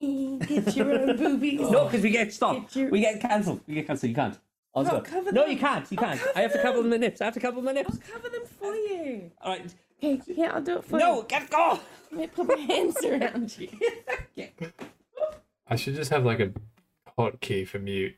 [0.00, 1.70] Get your own boobies.
[1.70, 2.74] No, because we get stopped.
[2.74, 3.60] Get your- We get cancelled.
[3.68, 4.08] We get cancelled.
[4.10, 4.36] You can't.
[4.74, 5.04] I'll No, do it.
[5.04, 5.50] cover No, them.
[5.52, 5.86] you can't.
[5.92, 6.20] You I'll can't.
[6.20, 6.90] cover I have to cover them.
[6.90, 7.20] my nips.
[7.20, 7.98] I have to cover my I'll nips.
[7.98, 9.30] cover them for you.
[9.40, 9.74] All right.
[10.02, 11.04] Okay, yeah, I'll do it for you.
[11.06, 11.78] No, get go.
[12.10, 13.68] Let me put my hands around you.
[15.68, 16.52] I should just have like a
[17.16, 18.16] hotkey for mute.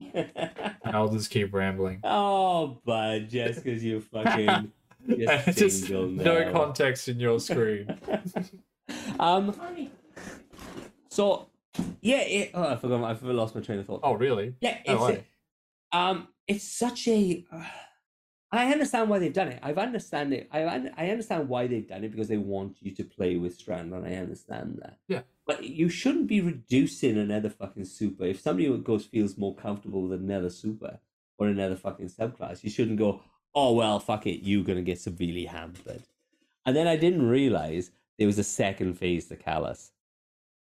[0.14, 2.00] And I'll just keep rambling.
[2.04, 4.70] oh, bud, just because you fucking
[5.08, 7.98] you're just no context in your screen.
[9.20, 9.54] um.
[11.08, 11.48] So,
[12.00, 12.20] yeah.
[12.20, 13.04] It, oh, I forgot.
[13.04, 14.00] I've lost my train of thought.
[14.02, 14.54] Oh really?
[14.60, 15.24] Yeah, it's way.
[15.92, 17.44] um, it's such a.
[18.52, 19.58] I understand why they've done it.
[19.62, 20.48] I've understand it.
[20.52, 23.92] I I understand why they've done it because they want you to play with Strand,
[23.92, 24.98] and I understand that.
[25.08, 25.22] Yeah.
[25.46, 28.24] But you shouldn't be reducing another fucking super.
[28.24, 31.00] If somebody goes feels more comfortable with another super
[31.38, 33.20] or another fucking subclass, you shouldn't go.
[33.56, 34.44] Oh well, fuck it.
[34.46, 36.02] You're gonna get severely hampered.
[36.66, 39.90] And then I didn't realize there was a second phase to Calus.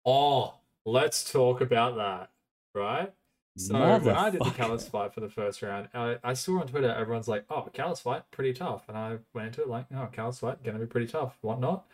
[0.05, 2.31] Oh, let's talk about that,
[2.73, 3.11] right?
[3.57, 6.67] So when I did the Calus fight for the first round, I, I saw on
[6.67, 10.07] Twitter everyone's like, "Oh, Calus fight, pretty tough," and I went into it like, "Oh,
[10.13, 11.85] Calus fight, gonna be pretty tough, whatnot."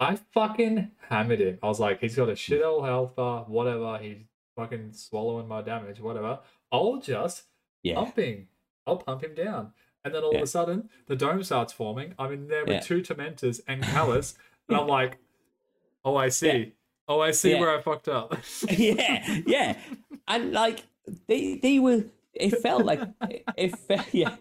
[0.00, 1.58] I fucking hammered him.
[1.62, 3.98] I was like, "He's got a shit old health bar, whatever.
[3.98, 4.24] He's
[4.56, 6.40] fucking swallowing my damage, whatever.
[6.72, 7.44] I'll just
[7.84, 7.96] Yeah.
[7.96, 8.48] pumping.
[8.86, 12.14] I'll pump him down." And then all of a sudden, the dome starts forming.
[12.18, 12.80] I'm in there with Yeah.
[12.80, 14.34] two Tormentors and Calus,
[14.68, 15.18] and I'm like,
[16.04, 16.72] "Oh, I see.
[17.08, 17.60] Oh, I see Yeah.
[17.60, 18.36] where I fucked up."
[18.70, 19.76] yeah, yeah,
[20.26, 20.84] and like
[21.28, 22.04] they they were.
[22.34, 23.00] It felt like
[23.56, 24.36] it felt yeah.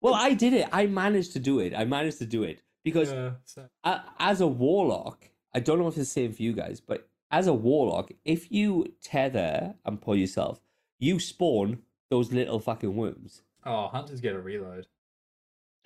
[0.00, 0.68] Well, I did it.
[0.72, 1.72] I managed to do it.
[1.74, 5.86] I managed to do it because Yeah, so- uh, as a warlock, I don't know
[5.88, 10.00] if it's the same for you guys, but as a warlock, if you tether and
[10.00, 10.60] pull yourself,
[10.98, 11.78] you spawn
[12.10, 13.42] those little fucking worms.
[13.66, 14.86] Oh, hunters get a reload.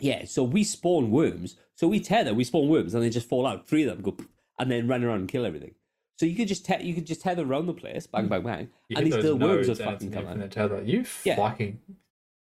[0.01, 1.57] Yeah, so we spawn worms.
[1.75, 3.67] So we tether, we spawn worms, and they just fall out.
[3.67, 4.17] Three of them go,
[4.59, 5.75] and then run around and kill everything.
[6.19, 8.29] So you could just te- you could just tether around the place, bang, mm.
[8.29, 10.51] bang, bang, You and these little worms nodes would and it's fucking coming out.
[10.51, 10.83] tether.
[10.83, 11.37] You Yeah.
[11.37, 11.81] fucking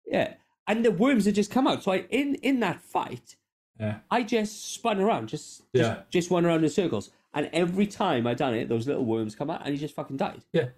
[0.07, 0.35] Yeah,
[0.67, 1.83] and the worms would just come out.
[1.83, 3.37] So I in in that fight,
[3.81, 3.99] yeah.
[4.11, 6.03] I just spun around, just just, Yeah.
[6.11, 9.51] just went around in circles, and every time I done it, those little worms come
[9.51, 10.43] out, and he just fucking died.
[10.53, 10.69] Yeah.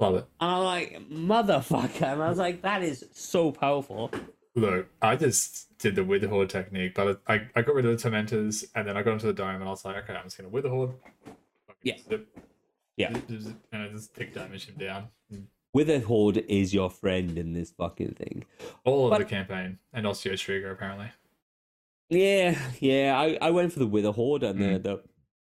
[0.00, 0.26] Love it.
[0.40, 4.10] And I'm like, motherfucker, and I was like, that is so powerful.
[4.54, 8.64] Look, I just did the Witherhoard technique, but I, I got rid of the Tormentors
[8.74, 10.48] and then I got into the dome and I was like, okay, I'm just gonna
[10.50, 10.90] Witherhoard.
[11.24, 11.34] Fucking
[11.82, 11.96] Yeah.
[12.08, 12.38] zip,
[12.96, 13.12] Yeah.
[13.30, 15.08] zip, zip, and I just tick damage him down.
[15.72, 18.44] Witherhoard is your friend in this fucking thing.
[18.84, 21.06] All of the campaign and Osteo Striga apparently.
[22.10, 23.18] Yeah, yeah.
[23.18, 25.02] I, I went for the Witherhoard and the the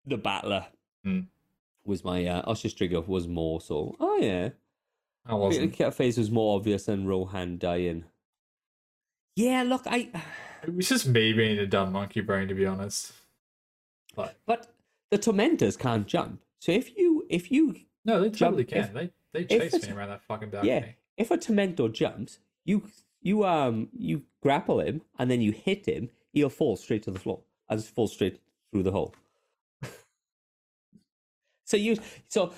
[0.07, 0.65] the Battler
[1.05, 1.27] Mm.
[1.85, 3.95] Was my uh Osteo Striga was more so.
[3.99, 4.49] Oh yeah,
[5.25, 5.73] I wasn't.
[5.73, 8.05] Cat Phase was more obvious than Rohan dying.
[9.35, 10.09] Yeah, look, I.
[10.63, 13.11] It was just me being a dumb monkey brain, to be honest.
[14.15, 14.73] But But
[15.11, 16.41] the Tormentors can't jump.
[16.59, 18.79] So if you if you no, they Jump- totally can.
[18.79, 20.71] if- they they chase me around that fucking balcony.
[20.73, 20.85] yeah
[21.17, 22.87] if a Tormentor jumps, you
[23.21, 27.19] you um you grapple him and then you hit him, he'll fall straight to the
[27.19, 28.39] floor and fall straight
[28.71, 29.13] through the hole.
[31.65, 31.97] So you
[32.29, 32.53] so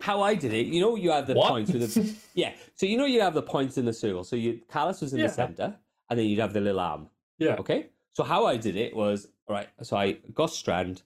[0.00, 1.50] how I did it, you know, you have the What?
[1.50, 2.52] points with the yeah.
[2.74, 4.24] So you know you have the points in the circle.
[4.24, 5.26] So you Calus was in Yeah.
[5.26, 5.76] the center,
[6.08, 7.08] and then you'd have the little arm.
[7.38, 7.56] Yeah.
[7.58, 7.90] Okay.
[8.14, 9.68] So how I did it was all right.
[9.82, 11.02] So I got Strand,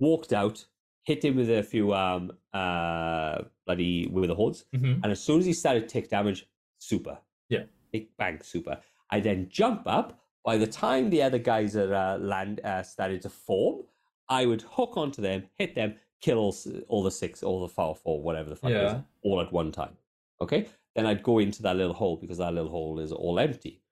[0.00, 0.64] walked out,
[1.04, 5.00] hit him with a few um uh bloody with the hordes, Mhm.
[5.02, 6.46] and as soon as he started tick damage,
[6.78, 7.18] super.
[7.48, 7.64] Yeah.
[7.92, 8.80] Big bang, super.
[9.10, 10.18] I then jump up.
[10.44, 13.82] By the time the other guys are uh, land uh, started to form,
[14.28, 16.38] I would hook onto them, hit them, kill
[16.88, 19.00] all, the six, all the four, four, whatever the fuck it is, Yeah.
[19.22, 19.96] all at one time.
[20.40, 20.66] Okay.
[20.94, 23.82] Then I'd go into that little hole because that little hole is all empty.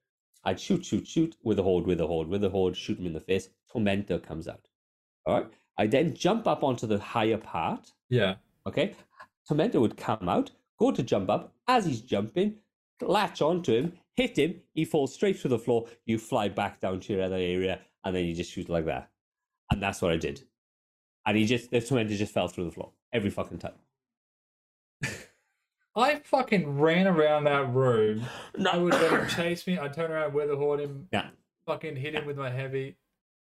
[0.45, 3.49] I'd shoot, shoot, shoot Witherhoard, with a horde, Witherhoard, shoot him in the face.
[3.71, 4.69] Tormentor comes out.
[5.27, 5.47] All right.
[5.77, 7.93] I then jump up onto the higher part.
[8.09, 8.37] Yeah.
[8.67, 8.95] Okay.
[9.47, 11.55] Tormentor would come out, go to jump up.
[11.67, 12.57] As he's jumping,
[13.01, 14.61] latch onto him, hit him.
[14.75, 15.87] He falls straight through the floor.
[16.07, 19.11] You fly back down to your other area, and then you just shoot like that.
[19.71, 20.43] And that's what I did.
[21.27, 23.73] And he just, the Tormentor just fell through the floor every fucking time.
[25.97, 28.23] I fucking ran around that room.
[28.57, 29.79] No, I would let him chase me.
[29.79, 31.25] I'd turn around, Witherhoard him, Nah,
[31.67, 32.97] fucking hit him with my heavy,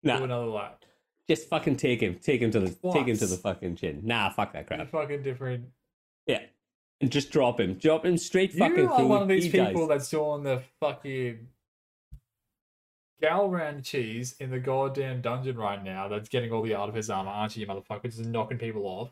[0.03, 0.19] nah.
[0.19, 0.85] do another lap.
[1.29, 2.15] Just fucking take him.
[2.23, 4.01] Take him to the take him to the fucking chin.
[4.05, 4.89] Nah, fuck that crap.
[4.89, 5.67] Fucking different.
[6.27, 6.41] Yeah.
[7.03, 7.75] and just drop him.
[7.75, 9.07] Drop him straight fucking You are through.
[9.09, 9.69] one of these he dies.
[9.69, 11.49] people that's doing the fucking
[13.23, 16.09] Galran cheese in the goddamn dungeon right now.
[16.09, 18.05] That's getting all the art of his armor, aren't you, you motherfucker?
[18.05, 19.11] Just knocking people off.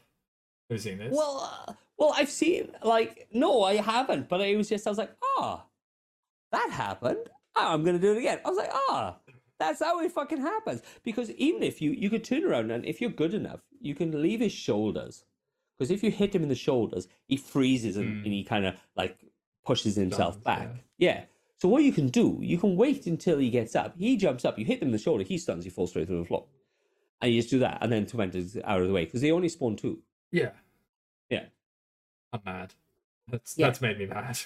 [0.69, 1.15] Who's seen this?
[1.15, 4.29] Well, uh, well, I've seen like no, I haven't.
[4.29, 5.65] But it was just I was like, ah,
[6.53, 7.29] that happened.
[7.57, 8.41] Ah, I'm gonna do it again.
[8.45, 9.17] I was like, ah,
[9.59, 10.83] that's how it fucking happens.
[11.03, 14.23] Because even if you you could turn around and if you're good enough, you can
[14.23, 15.25] leave his shoulders.
[15.79, 18.25] Because if you hit him in the shoulders, he freezes and, Mm.
[18.25, 19.19] and he kind of like
[19.65, 20.69] pushes himself back.
[20.99, 21.25] Yeah.
[21.59, 23.95] So what you can do, you can wait until he gets up.
[23.97, 24.59] He jumps up.
[24.59, 25.25] You hit him in the shoulder.
[25.25, 25.65] He stuns.
[25.65, 26.47] You fall straight through the floor.
[27.23, 29.49] And you just do that, and then Tormentor's out of the way because they only
[29.49, 30.03] spawn two.
[30.31, 30.51] yeah.
[31.31, 31.47] Yeah.
[32.33, 32.75] I'm mad.
[33.29, 33.67] That's Yeah.
[33.69, 34.39] that's made me mad.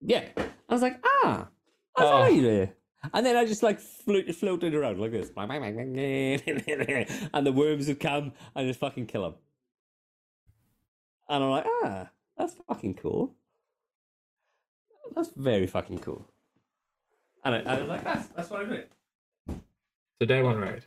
[0.00, 0.24] Yeah.
[0.36, 1.48] I was like, ah,
[1.96, 2.26] that's Oh.
[2.28, 2.76] you it.
[3.12, 5.30] And then I just like float, floated around like this.
[5.36, 9.34] And the worms would come and just fucking kill them.
[11.28, 13.34] And I'm like, ah, that's fucking cool.
[15.14, 16.26] That's very fucking cool.
[17.44, 18.88] And I, I was like, that's, that's what I did.
[20.20, 20.82] So day one raid.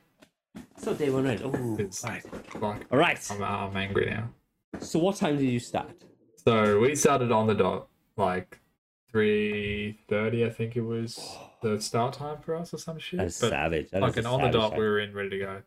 [0.77, 1.41] So day one red.
[1.43, 2.23] Oh, It's right.
[2.33, 3.31] like All right.
[3.31, 4.29] I'm, I'm angry now.
[4.79, 5.91] So what time did you start?
[6.43, 8.59] So we started on the dot like
[9.11, 13.19] three thirty, I think it was the start time for us or some shit.
[13.19, 13.91] That's but savage.
[13.91, 14.79] That a on the dot, time.
[14.79, 15.61] we were in ready to go,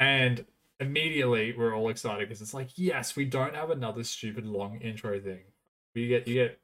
[0.00, 0.44] and
[0.80, 5.20] immediately we're all excited because it's like, yes, we don't have another stupid long intro
[5.20, 5.40] thing.
[5.94, 6.60] We get you get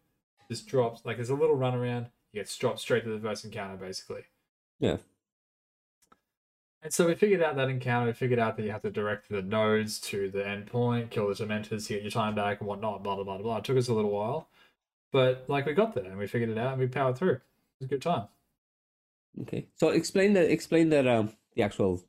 [0.48, 2.06] this drops like there's a little run around.
[2.32, 4.22] You get dropped straight to the first encounter, basically.
[4.80, 4.96] Yeah.
[6.82, 8.06] And so we figured out that encounter.
[8.06, 11.34] We figured out that you have to direct the nodes to the endpoint, kill the
[11.34, 13.04] tormentors, get your time back, and whatnot.
[13.04, 13.58] Blah blah blah blah.
[13.58, 14.48] It took us a little while,
[15.12, 17.34] but like we got there and we figured it out and we powered through.
[17.34, 17.42] It
[17.80, 18.26] was a good time.
[19.42, 19.68] Okay.
[19.76, 20.50] So explain that.
[20.50, 21.06] Explain that.
[21.06, 22.02] Um, the actual.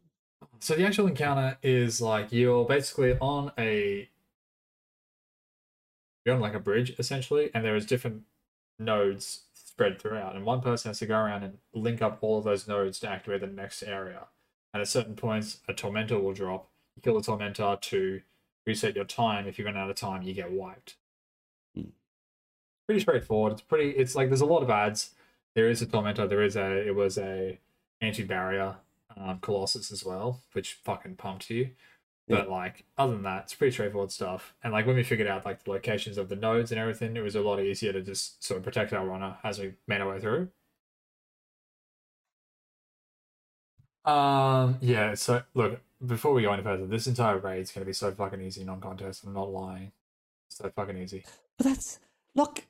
[0.60, 4.10] So the actual encounter is like you're basically on a
[6.26, 8.24] you're on like a bridge essentially, and there is different
[8.80, 9.42] nodes
[9.76, 12.68] spread throughout, and one person has to go around and link up all of those
[12.68, 14.28] nodes to activate the next area.
[14.74, 16.70] And at certain points, a tormentor will drop.
[16.96, 18.22] You kill the tormentor to
[18.66, 19.48] reset your time.
[19.48, 20.96] If you run out of time, you get wiped.
[21.76, 21.90] Hmm.
[22.86, 23.54] Pretty straightforward.
[23.54, 23.92] It's pretty.
[23.92, 25.12] It's like there's a lot of ads.
[25.56, 26.28] There is a tormentor.
[26.28, 26.88] There is a.
[26.88, 27.60] It was a
[28.02, 28.76] anti-barrier
[29.16, 31.70] um, Colossus as well, which fucking pumped you.
[32.28, 32.38] Yeah.
[32.38, 34.54] But like other than that, it's pretty straightforward stuff.
[34.64, 37.22] And like when we figured out like the locations of the nodes and everything, it
[37.22, 40.10] was a lot easier to just sort of protect our runner as we made our
[40.10, 40.50] way through.
[44.06, 47.94] Um yeah, so look, before we go any further, this entire raid is gonna be
[47.94, 49.24] so fucking easy non-contest.
[49.24, 49.92] I'm not lying.
[50.50, 51.24] So fucking easy.
[51.58, 52.00] But that's
[52.36, 52.64] look.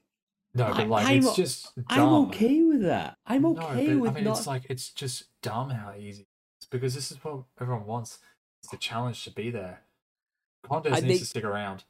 [0.53, 1.87] No, I- but like I'm it's just dumb.
[1.89, 3.17] I'm okay with that.
[3.25, 4.37] I'm No, okay but, with I mean, not.
[4.37, 6.27] it's like it's just dumb how easy.
[6.59, 8.19] It's because this is what everyone wants.
[8.63, 9.81] It's the challenge to be there.
[10.63, 11.83] Contest needs to stick around.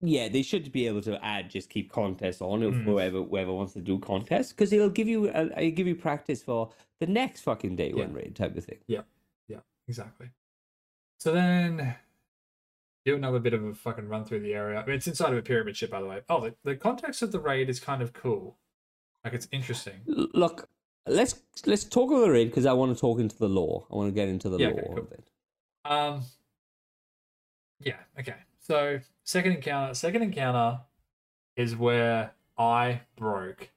[0.00, 2.84] Yeah, they should be able to add just keep contests on if Mm.
[2.84, 6.42] whoever whoever wants to do contests because it'll give you uh, it'll give you practice
[6.42, 8.16] for the next fucking day one Yeah.
[8.16, 8.78] raid type of thing.
[8.86, 9.02] Yeah,
[9.48, 10.30] yeah, exactly.
[11.20, 11.96] So then,
[13.04, 14.78] do another bit of a fucking run through the area.
[14.80, 16.20] I mean, it's inside of a pyramid ship, by the way.
[16.28, 18.56] Oh, the, the context of the raid is kind of cool.
[19.24, 20.00] Like it's interesting.
[20.06, 20.68] Look,
[21.06, 23.86] let's let's talk about the raid because I want to talk into the law.
[23.90, 24.98] I want to get into the Yeah, lore okay, cool.
[25.04, 25.24] of it.
[25.84, 26.22] Um.
[27.80, 27.98] Yeah.
[28.18, 28.36] Okay.
[28.60, 29.94] So second encounter.
[29.94, 30.80] Second encounter
[31.56, 33.70] is where I broke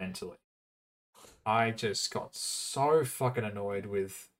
[0.00, 0.36] mentally.
[1.46, 4.30] I just got so fucking annoyed with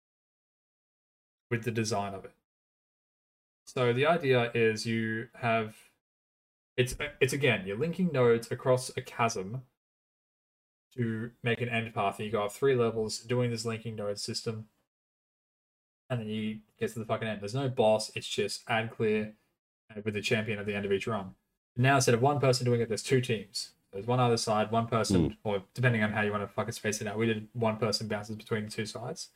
[1.50, 2.32] with the design of it.
[3.66, 5.76] So the idea is you have
[6.76, 9.62] it's it's again you're linking nodes across a chasm
[10.96, 12.18] to make an end path.
[12.18, 14.66] And you go up three levels doing this linking node system
[16.10, 17.40] and then you get to the fucking end.
[17.40, 18.10] There's no boss.
[18.14, 19.34] It's just ad clear
[19.90, 21.34] uh, with the champion at the end of each run.
[21.76, 23.70] Now instead of one person doing it, there's two teams.
[23.92, 27.00] There's one other side, one person, or depending on how you want to fucking space
[27.00, 27.16] it out.
[27.16, 29.28] We did one person bounces between the two sides.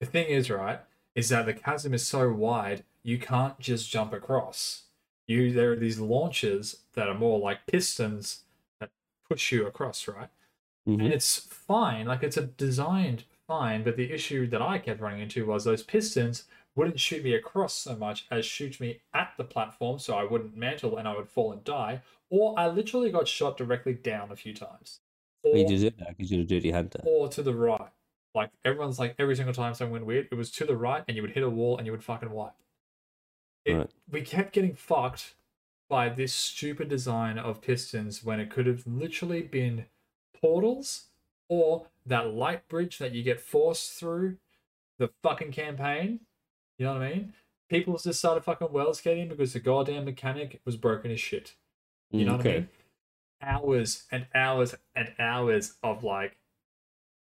[0.00, 0.80] The thing is, right,
[1.14, 4.84] is that the chasm is so wide you can't just jump across.
[5.26, 8.44] You there are these launches that are more like pistons
[8.80, 8.90] that
[9.28, 10.28] push you across, right?
[10.86, 11.00] Mhm.
[11.04, 15.20] and it's fine like it's a designed fine but the issue that i kept running
[15.20, 16.44] into was those pistons
[16.76, 20.56] wouldn't shoot me across so much as shoot me at the platform so i wouldn't
[20.56, 24.36] mantle and i would fall and die or i literally got shot directly down a
[24.36, 25.00] few times
[25.42, 27.00] or, You deserve that because you're a dirty hunter.
[27.04, 27.90] or to the right
[28.34, 31.16] like everyone's like every single time something went weird it was to the right and
[31.16, 32.52] you would hit a wall and you would fucking wipe
[33.64, 33.90] it, Right.
[34.10, 35.34] we kept getting fucked
[35.88, 39.86] by this stupid design of pistons when it could have literally been
[40.38, 41.06] portals
[41.48, 44.36] or that light bridge that you get forced through
[44.98, 46.20] the fucking campaign.
[46.78, 47.32] You know what I mean?
[47.68, 51.54] People just started fucking well skating because the goddamn mechanic was broken as shit.
[52.10, 52.68] You know what I mm, mean?
[53.42, 56.36] hours and hours and hours of like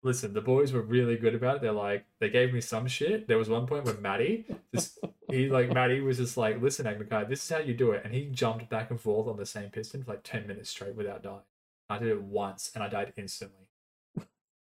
[0.04, 3.28] listen the boys were really good about it they're like they gave me some shit
[3.28, 4.98] there was one point where maddie just
[5.30, 8.14] he like maddie was just like listen Agnikai, this is how you do it and
[8.14, 11.22] he jumped back and forth on the same piston for like 10 minutes straight without
[11.22, 11.42] dying
[11.90, 13.68] i did it once and i died instantly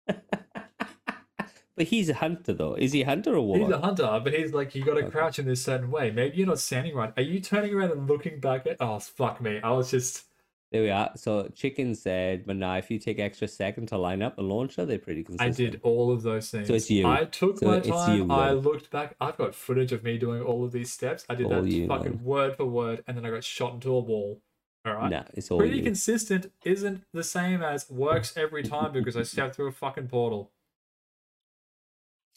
[1.76, 2.76] but he's a hunter, though.
[2.76, 3.60] Is he a hunter or what?
[3.62, 5.10] he's a hunter but he's like you got to Okay.
[5.10, 8.08] crouch in this certain way maybe you're not standing right are you turning around and
[8.08, 10.26] looking back at oh fuck me i was just
[10.72, 11.10] There we are.
[11.16, 14.86] So Chicken said, but now if you take extra second to line up the launcher,
[14.86, 15.58] they're pretty consistent.
[15.60, 16.70] I did all of those things.
[16.70, 17.08] it's you.
[17.08, 18.32] I took So my time.
[18.32, 19.16] you, I looked back.
[19.20, 21.26] I've got footage of me doing all of these steps.
[21.28, 22.24] I did All that you, fucking man.
[22.24, 24.42] word for word, and then I got shot into a wall.
[24.86, 25.12] All right.
[25.12, 25.84] Nah, it's all Pretty you.
[25.84, 30.52] consistent isn't the same as works every time because I stepped through a fucking portal.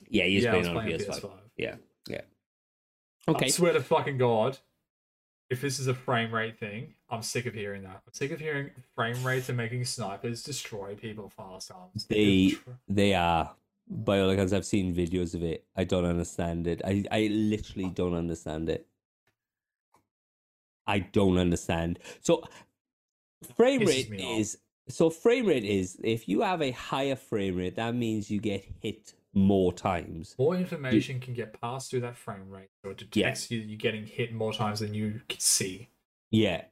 [0.09, 1.21] Yeah, he's yeah, I playing on playing PS5.
[1.21, 1.31] PS5.
[1.57, 1.75] Yeah,
[2.09, 2.21] yeah.
[3.29, 3.49] I Okay.
[3.49, 4.59] swear to fucking God,
[5.49, 8.03] if this is a frame rate thing, I'm sick of hearing that.
[8.07, 11.71] I'm sick of hearing frame rates and making snipers destroy people fast.
[11.71, 12.55] Of They
[12.89, 13.55] they are.
[13.89, 15.67] By all accounts, I've seen videos of it.
[15.77, 16.81] I don't understand it.
[16.85, 18.87] I, I literally don't understand it.
[20.87, 21.99] I don't understand.
[22.21, 22.43] So
[23.57, 24.41] frame rate me off.
[24.41, 24.59] is
[24.89, 28.65] so frame rate is if you have a higher frame rate, that means you get
[28.81, 30.35] hit more times.
[30.39, 33.07] more information can get passed through that frame rate, so it Yeah.
[33.11, 35.89] detects you're getting hit more times than you can see.
[36.31, 36.65] Yeah.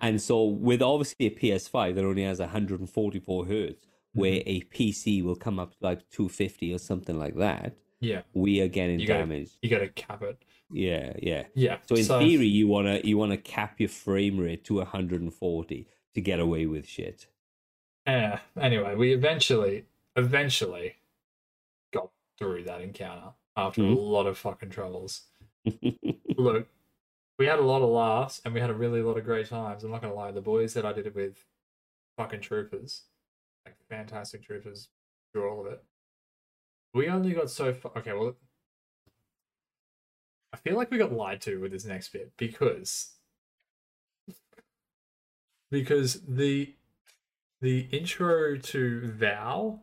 [0.00, 4.48] And so with obviously a PS5 that only has 144 hertz, where Mm-hmm.
[4.48, 8.98] a PC will come up like 250 or something like that, Yeah, we are getting
[8.98, 9.58] You gotta- damaged.
[9.62, 10.42] you got to cap it.
[10.72, 11.44] Yeah, yeah.
[11.54, 11.78] Yeah.
[11.86, 16.40] So in theory, you wanna you wanna cap your frame rate to 140 to get
[16.40, 17.26] away with shit.
[18.06, 18.40] Yeah.
[18.60, 19.84] Anyway, we eventually,
[20.16, 20.96] eventually,
[21.92, 23.96] got through that encounter after Mhm.
[23.96, 25.28] a lot of fucking troubles.
[26.36, 26.68] Look,
[27.38, 29.84] we had a lot of laughs and we had a really lot of great times.
[29.84, 31.44] I'm not gonna lie, the boys that I did it with,
[32.16, 33.04] fucking troopers,
[33.64, 34.88] like fantastic troopers
[35.32, 35.84] through all of it.
[36.94, 37.92] We only got so far.
[37.96, 38.36] Okay, well,
[40.52, 43.12] I feel like we got lied to with this next bit because
[45.70, 46.74] because the
[47.60, 49.80] the intro to Vow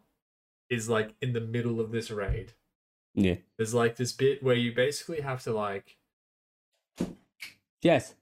[0.70, 2.53] is like in the middle of this raid.
[3.15, 3.36] yeah.
[3.57, 5.97] There's like this bit where you basically have to like
[7.82, 8.13] Yes.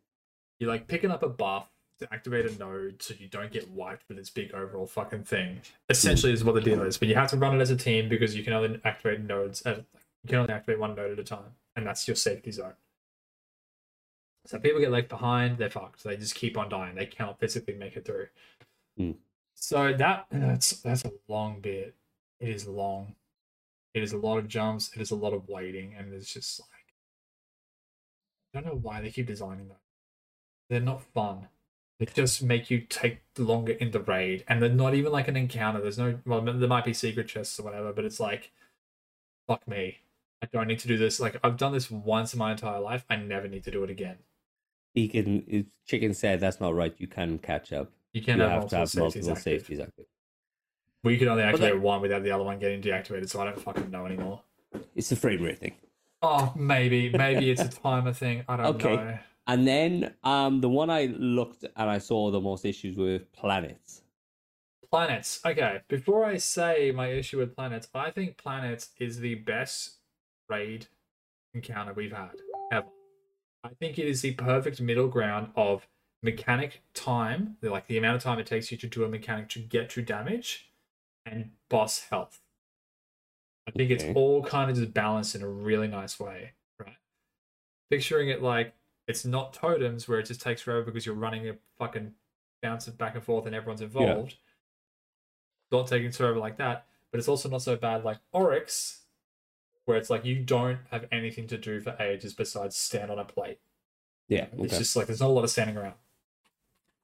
[0.60, 1.70] you're like picking up a buff
[2.00, 5.62] to activate a node so you don't get wiped with this big overall fucking thing.
[5.90, 6.96] Essentially, is what the deal is.
[7.00, 9.64] But you have to run it as a team because you can only activate nodes
[9.66, 9.78] at
[10.24, 12.74] you can only activate one node at a time, and that's your safety zone.
[14.48, 16.04] So people get left behind, they're fucked.
[16.04, 16.96] They just keep on dying.
[16.96, 18.28] They cannot physically make it through.
[18.98, 19.12] Hmm.
[19.54, 21.96] So that that's that's a long bit.
[22.40, 23.16] It is long.
[23.94, 24.92] It is a lot of jumps.
[24.96, 26.94] It is a lot of waiting, and it's just like
[28.54, 29.82] I don't know why they keep designing that.
[30.70, 31.48] They're not fun.
[32.00, 35.38] They just make you take longer in the raid, and they're not even like an
[35.38, 35.82] encounter.
[35.82, 38.52] There's no well, there might be secret chests or whatever, but it's like,
[39.48, 39.98] fuck me.
[40.42, 41.20] I don't need to do this.
[41.20, 43.06] Like I've done this once in my entire life.
[43.10, 44.18] I never need to do it again.
[44.94, 45.68] He can.
[45.86, 46.94] Chicken said that's not right.
[46.98, 47.92] You can catch up.
[48.14, 49.44] You can you have, have to multiple have safeties multiple active.
[49.62, 50.06] safeties active.
[51.04, 53.60] We could only activate that- one without the other one getting deactivated, so I don't
[53.60, 54.42] fucking know anymore.
[54.96, 55.76] It's a frame rate thing.
[56.22, 58.44] Oh, maybe, maybe it's a timer thing.
[58.48, 58.96] I don't Okay.
[58.96, 59.18] know.
[59.46, 64.02] And then um, the one I looked and I saw the most issues with planets.
[64.92, 65.40] Planets.
[65.46, 69.98] Okay, before I say my issue with planets, I think planets is the best
[70.50, 70.88] raid
[71.54, 72.32] encounter we've had
[72.72, 72.88] ever.
[73.64, 75.88] I think it is the perfect middle ground of
[76.24, 79.60] mechanic time, like the amount of time it takes you to do a mechanic to
[79.60, 80.72] get to damage,
[81.26, 82.40] and boss health.
[83.68, 84.08] I think Okay.
[84.10, 86.96] it's all kind of just balanced in a really nice way, right?
[87.90, 88.74] Picturing it like
[89.08, 92.14] it's not totems where it just takes forever because you're running a fucking
[92.62, 94.36] bounce it back and forth and everyone's involved.
[95.72, 99.02] Not taking forever like that, but it's also not so bad like Oryx,
[99.88, 103.24] where it's like you don't have anything to do for ages besides stand on a
[103.24, 103.58] plate.
[104.28, 104.48] Yeah.
[104.58, 105.94] It's just like there's not a lot of standing around.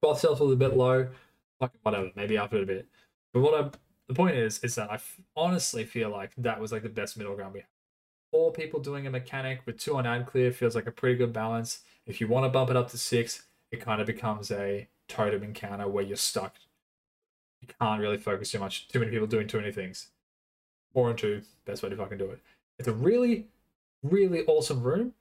[0.01, 1.07] Both was a bit low.
[1.61, 2.87] Fucking whatever, maybe it a bit.
[3.31, 3.69] But what I
[4.09, 7.17] the point is is that I f- honestly feel like that was like the best
[7.17, 7.67] middle ground we had.
[8.31, 11.31] Four people doing a mechanic with two on ad clear feels like a pretty good
[11.31, 11.83] balance.
[12.05, 15.41] If you want to bump it up to six, it kind of becomes a totem
[15.41, 16.55] encounter where you're stuck.
[17.61, 18.89] You can't really focus too much.
[18.89, 20.09] Too many people doing too many things.
[20.93, 22.41] Four and two, best way to fucking do it.
[22.79, 23.47] It's a really,
[24.01, 25.13] really awesome room.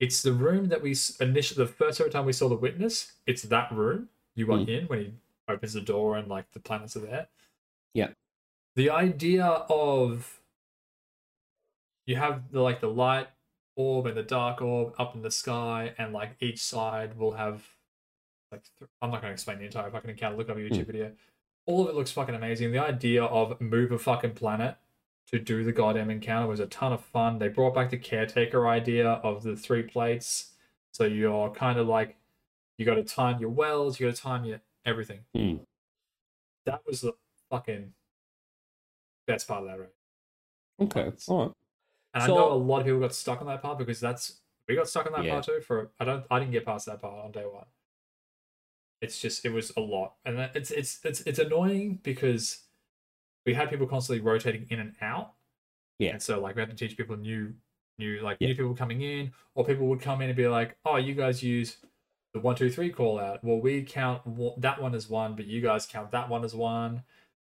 [0.00, 3.70] It's the room that we initially, the first time we saw the witness, it's that
[3.70, 4.68] room you walk hmm.
[4.68, 5.12] in when he
[5.48, 7.28] opens the door and like the planets are there.
[7.94, 8.08] Yeah.
[8.74, 10.40] The idea of
[12.06, 13.28] you have the like the light
[13.76, 17.62] orb and the dark orb up in the sky, and like each side will have
[18.50, 20.36] like th- I'm not going to explain the entire fucking encounter.
[20.36, 20.92] Look up a YouTube hmm.
[20.92, 21.12] video.
[21.66, 22.72] All of it looks fucking amazing.
[22.72, 24.76] The idea of move a fucking planet
[25.30, 27.38] to do the goddamn encounter was a ton of fun.
[27.38, 30.52] They brought back the caretaker idea of the three plates,
[30.92, 32.16] so you're kind of like
[32.78, 35.20] you got to time your wells, you got to time your everything.
[35.34, 35.56] Hmm.
[36.66, 37.12] That was the
[37.50, 37.92] fucking
[39.26, 39.88] best part of that raid.
[40.80, 41.12] Okay.
[41.28, 41.52] All right.
[42.14, 44.40] And So- I know a lot of people got stuck on that part because that's
[44.68, 45.32] we got stuck on that Yeah.
[45.34, 45.60] part too.
[45.60, 47.66] For I don't I didn't get past that part on day one.
[49.00, 52.64] It's just it was a lot, and it's it's it's it's annoying because
[53.46, 55.32] we had people constantly rotating in and out.
[55.98, 56.12] Yeah.
[56.12, 57.54] and so like we had to teach people new
[57.98, 58.48] new like Yeah.
[58.48, 61.42] new people coming in, or people would come in and be like, "Oh, you guys
[61.42, 61.76] use
[62.34, 63.44] the one two three call out.
[63.44, 64.22] Well, we count
[64.60, 67.02] that one as one, but you guys count that one as one."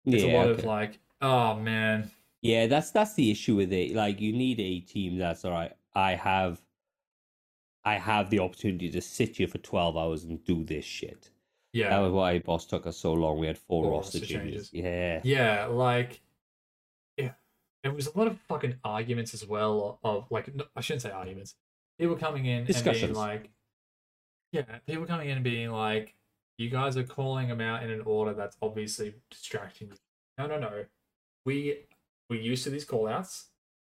[0.04, 0.32] It's yeah.
[0.32, 2.10] a lot of like, "Oh man,
[2.42, 3.94] Yeah, that's that's the issue with it.
[3.96, 5.72] Like you need a team that's all right.
[5.94, 6.60] I have
[7.84, 11.30] I have the opportunity to sit here for twelve hours and do this shit.
[11.76, 13.38] Yeah." That was why boss took us so long.
[13.38, 14.70] We had four, Four roster roster changes.
[14.72, 15.20] Yeah.
[15.24, 16.20] Yeah, like,
[17.16, 17.32] yeah,
[17.84, 19.98] it was a lot of fucking arguments as well.
[20.02, 21.54] Of like, no, I shouldn't say arguments.
[21.98, 23.50] People coming in and being like,
[24.52, 26.14] yeah, people coming in and being like,
[26.58, 29.94] you guys are calling them out in an order that's obviously distracting you.
[30.38, 30.84] No, no, no.
[31.44, 31.86] We
[32.28, 33.46] we're used to these call outs.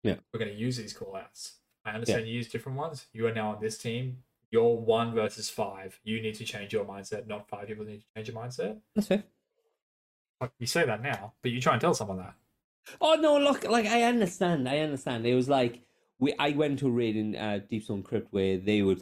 [0.04, 0.16] Yeah.
[0.34, 1.60] We're going to use these call outs.
[1.86, 3.06] I understand you use different ones.
[3.14, 4.24] You are now on this team.
[4.54, 6.00] You're one versus five.
[6.04, 7.26] You need to change your mindset.
[7.26, 8.78] Not five people need to change your mindset.
[8.94, 9.24] That's fair.
[10.40, 12.36] Like, you say that now, but you try and tell someone that.
[13.02, 15.26] Oh no, look, like I understand, I understand.
[15.26, 15.82] It was like
[16.20, 19.02] we I went to a raid in uh, Deep Stone Crypt where they would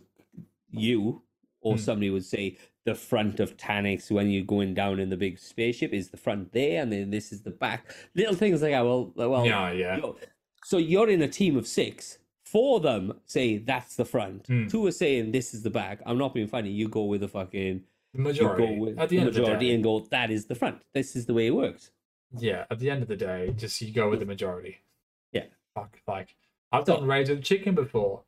[0.70, 1.22] you
[1.60, 1.80] or Hmm.
[1.82, 5.92] somebody would say the front of Taniks when you're going down in the big spaceship
[5.94, 7.94] is the front there, and then this is the back.
[8.16, 8.86] Little things like that.
[8.86, 9.98] Well, well, yeah, yeah.
[9.98, 10.14] you're-
[10.64, 12.20] so you're in a team of six.
[12.52, 14.46] Four of them say that's the front.
[14.48, 14.68] Hmm.
[14.68, 16.02] Two are saying this is the back.
[16.06, 16.70] I'm not being funny.
[16.70, 17.84] You go with the fucking
[18.14, 18.66] The you majority.
[18.68, 20.56] go with at the, the end of the majority day, and go that is the
[20.56, 20.82] front.
[20.94, 21.92] This is the way it works.
[22.38, 22.66] yeah.
[22.70, 24.80] At the end of the day, just you go with the majority.
[25.32, 25.46] Yeah.
[25.76, 26.36] Fuck, like
[26.74, 28.22] I've done raised with chicken before.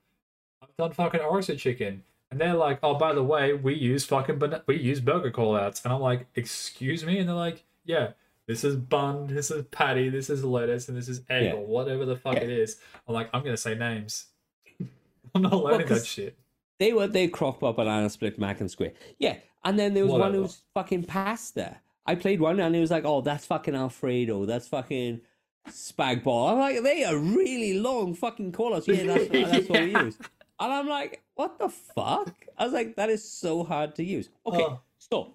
[0.62, 4.42] I've done fucking Orisa chicken, and they're like, "Oh, by the way, we use fucking
[4.68, 8.12] we use burger callouts," and I'm like, "Excuse me," and they're like, "Yeah."
[8.48, 11.54] This is bun, this is patty, this is lettuce, and this is egg, Yeah.
[11.54, 12.42] or whatever the fuck Yeah.
[12.44, 12.78] it is.
[13.08, 14.26] I'm like, I'm gonna say names.
[15.36, 16.38] I'm not learning 'cause- that shit.
[16.80, 18.94] They were they crop up banana split mac and square.
[19.20, 21.78] Yeah, and then there was one who was fucking pasta.
[22.06, 24.46] I played one and it was like, oh, that's fucking Alfredo.
[24.46, 25.22] That's fucking
[25.70, 26.50] spag ball.
[26.50, 28.90] I'm like, they are really long fucking call-outs.
[28.90, 30.18] Yeah, that's, that's what we use.
[30.60, 32.34] And I'm like, what the fuck?
[32.58, 34.28] I was like, that is so hard to use.
[34.46, 34.82] Okay, Oh.
[34.98, 35.32] stop.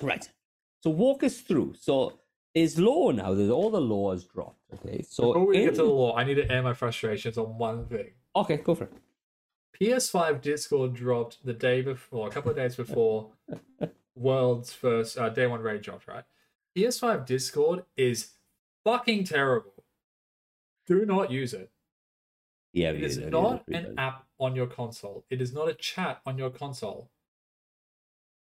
[0.00, 0.28] Right.
[0.86, 1.74] So walk us through.
[1.80, 2.20] So
[2.54, 3.34] is law now.
[3.34, 4.60] There's all the laws dropped.
[4.74, 5.02] Okay.
[5.02, 7.58] So Before we in- get to the law, I need to air my frustrations on
[7.58, 8.12] one thing.
[8.36, 8.92] okay, go for it.
[9.80, 13.32] PS5 Discord dropped the day before, a couple of days before
[14.14, 16.22] World's first uh, day one raid dropped, right?
[16.78, 18.34] PS5 Discord is
[18.84, 19.82] fucking terrible.
[20.86, 21.72] Do not use it.
[22.72, 25.24] Yeah, It is not an app on your console.
[25.30, 27.10] It is not a chat on your console.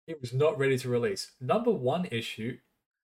[0.09, 1.33] It was not ready to release.
[1.39, 2.57] Number one issue,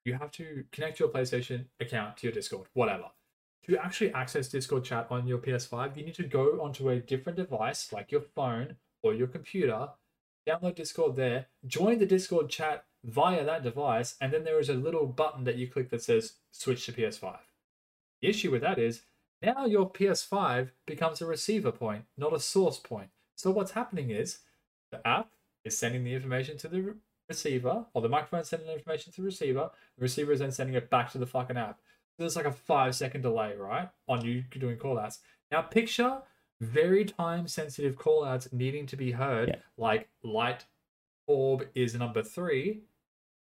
[0.05, 3.11] you have to connect your PlayStation account to your Discord, whatever.
[3.67, 7.37] To actually access Discord chat on your PS5, you need to go onto a different
[7.37, 9.89] device like your phone or your computer,
[10.47, 14.73] download Discord there, join the Discord chat via that device, and then there is a
[14.73, 17.37] little button that you click that says switch to PS5.
[18.23, 19.03] The issue with that is
[19.43, 23.09] now your PS5 becomes a receiver point, not a source point.
[23.35, 24.39] So what's happening is
[24.91, 25.29] the app
[25.65, 26.93] is sending the information to the re-
[27.27, 29.69] receiver, or the microphone sending the information to the receiver.
[29.97, 31.79] The receiver is then sending it back to the fucking app.
[31.79, 35.17] So there's like a five second delay, right, on you doing callouts.
[35.51, 36.21] Now picture
[36.61, 39.55] very time sensitive callouts needing to be heard, Yeah.
[39.77, 40.65] like light
[41.27, 42.83] orb is number three,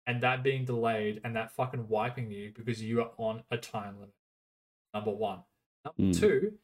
[0.07, 3.95] and that being delayed and that fucking wiping you because you are on a time
[4.01, 4.15] limit.
[4.93, 5.45] Number one.
[5.85, 6.19] Number Mm.
[6.19, 6.59] two,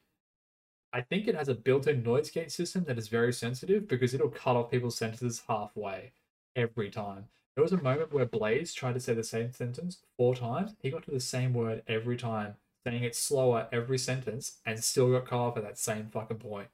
[0.93, 4.29] I think it has a built-in noise gate system that is very sensitive because it'll
[4.29, 6.11] cut off people's sentences halfway
[6.55, 7.25] every time.
[7.55, 10.75] There was a moment where Blaze tried to say the same sentence four times.
[10.81, 15.11] He got to the same word every time, saying it slower every sentence, and still
[15.11, 16.67] got cut off at that same fucking point.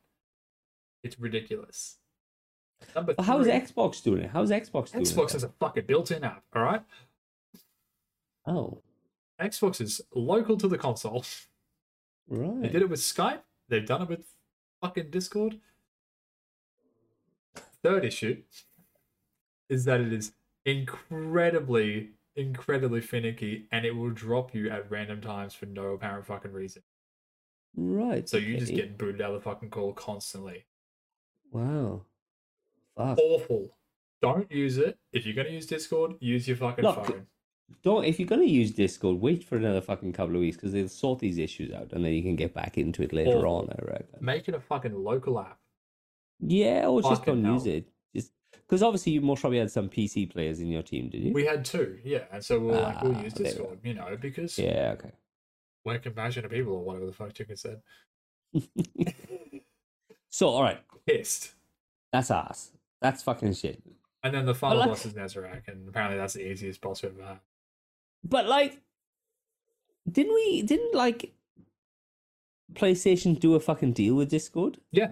[1.03, 1.97] It's ridiculous.
[2.95, 4.29] Number how's Xbox doing it?
[4.31, 5.33] How's Xbox doing Xbox it?
[5.33, 6.43] has a fucking built-in app.
[6.55, 6.81] All right,
[8.47, 8.81] Oh,
[9.41, 11.25] Xbox is local to the console.
[12.29, 12.61] Right.
[12.61, 13.39] They did it with Skype.
[13.69, 14.25] They've done it with
[14.81, 15.59] fucking Discord.
[17.83, 18.41] Third issue
[19.69, 20.33] is that it is
[20.65, 26.53] incredibly, incredibly finicky and it will drop you at random times for no apparent fucking
[26.53, 26.83] reason.
[27.75, 28.27] Right.
[28.27, 28.81] So you just okay.
[28.81, 30.65] get booted out of the fucking call constantly.
[31.51, 32.01] Wow.
[32.95, 33.17] fuck?
[33.17, 33.69] Awful.
[34.21, 34.97] Don't use it.
[35.13, 37.27] If you're gonna use Discord, use your fucking Look, phone.
[37.83, 40.87] Don't if you're gonna use Discord, wait for another fucking couple of weeks because they'll
[40.87, 43.69] sort these issues out, and then you can get back into it later Or- on.
[43.69, 44.19] I reckon.
[44.21, 45.59] Make it a fucking local app.
[46.39, 47.87] Yeah, or just Fucking don't use it.
[48.15, 51.33] Just because obviously you most probably had some PC players in your team, did you?
[51.33, 54.17] We had two, yeah, and so we were like, we'll Ah, use Discord, you know,
[54.19, 55.11] because yeah, okay.
[55.83, 57.81] we're compassionate people or whatever the fuck Chicken said.
[60.29, 61.53] so all right, Pissed.
[62.11, 62.71] that's ass.
[63.01, 63.81] That's fucking shit.
[64.23, 67.13] And then the final like- boss is Nezarek, and apparently that's the easiest boss we've
[67.17, 67.39] ever had.
[68.27, 68.81] But like,
[70.09, 70.61] didn't we?
[70.61, 71.33] Didn't like
[72.73, 74.79] PlayStation do a fucking deal with Discord?
[74.91, 75.11] Yeah.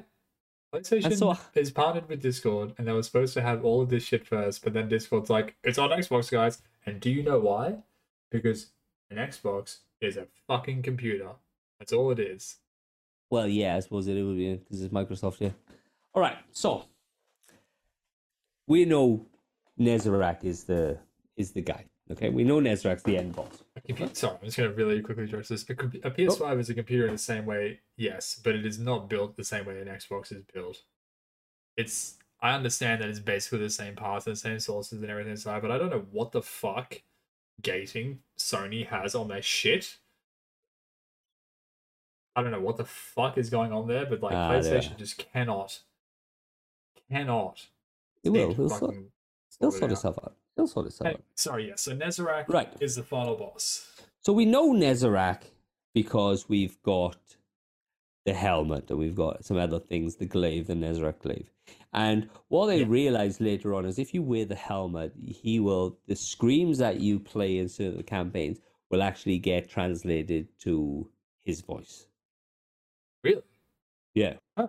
[0.73, 4.03] PlayStation so- is partnered with Discord, and they were supposed to have all of this
[4.03, 6.61] shit first, but then Discord's like, it's on Xbox, guys.
[6.85, 7.77] And do you know why?
[8.29, 8.67] Because
[9.09, 11.29] an Xbox is a fucking computer.
[11.79, 12.57] That's all it is.
[13.29, 15.37] Well, yeah, I suppose it would be because it's Microsoft.
[15.39, 15.51] Yeah.
[16.13, 16.85] All right, so
[18.67, 19.25] we know
[19.79, 20.99] Nezarek is the
[21.35, 21.85] is the guy.
[22.11, 23.63] Okay, we know Nezarek's the end boss.
[23.75, 25.65] A compu- Sorry, I'm just going to really quickly address this.
[25.69, 29.09] A, a PS5 is a computer in the same way, yes, but it is not
[29.09, 30.83] built the same way an Xbox is built.
[31.77, 35.31] It's I understand that it's basically the same parts and the same sources and everything
[35.31, 37.01] inside, but I don't know what the fuck
[37.61, 39.97] gating Sony has on their shit.
[42.35, 44.51] I don't know what the fuck is going on there, but like Ah.
[44.51, 45.79] PlayStation just cannot,
[47.09, 47.67] cannot.
[48.23, 48.53] It will.
[48.53, 48.93] He'll sort,
[49.59, 49.91] he'll sort it sort out.
[49.91, 50.35] itself out.
[50.55, 51.21] He'll sort Hey, out.
[51.35, 51.75] sorry, yeah.
[51.75, 52.73] So Nezarek Right.
[52.79, 53.91] is the final boss.
[54.21, 55.41] So we know Nezarek
[55.93, 57.17] because we've got
[58.25, 61.51] the helmet and we've got some other things, the glaive, the Nezarek glaive.
[61.93, 62.87] And what they Yeah.
[62.87, 67.19] realize later on is if you wear the helmet, he will the screams that you
[67.19, 71.09] play in certain campaigns will actually get translated to
[71.43, 72.07] his voice.
[73.23, 73.43] Really?
[74.13, 74.37] Yeah.
[74.57, 74.67] Huh.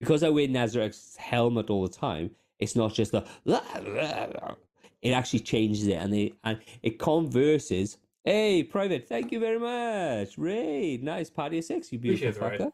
[0.00, 3.24] Because I wear Nezarek's helmet all the time, it's not just a
[5.02, 7.98] it actually changes it and they and it converses.
[8.24, 10.36] Hey, private, thank you very much.
[10.36, 12.72] Ray, nice party of six, you beautiful Appreciate fucker.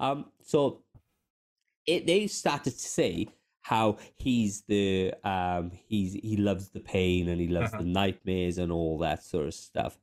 [0.00, 0.82] Um, so
[1.86, 3.28] it they started to say
[3.62, 7.82] how he's the um he's he loves the pain and he loves Uh-huh.
[7.82, 9.98] the nightmares and all that sort of stuff.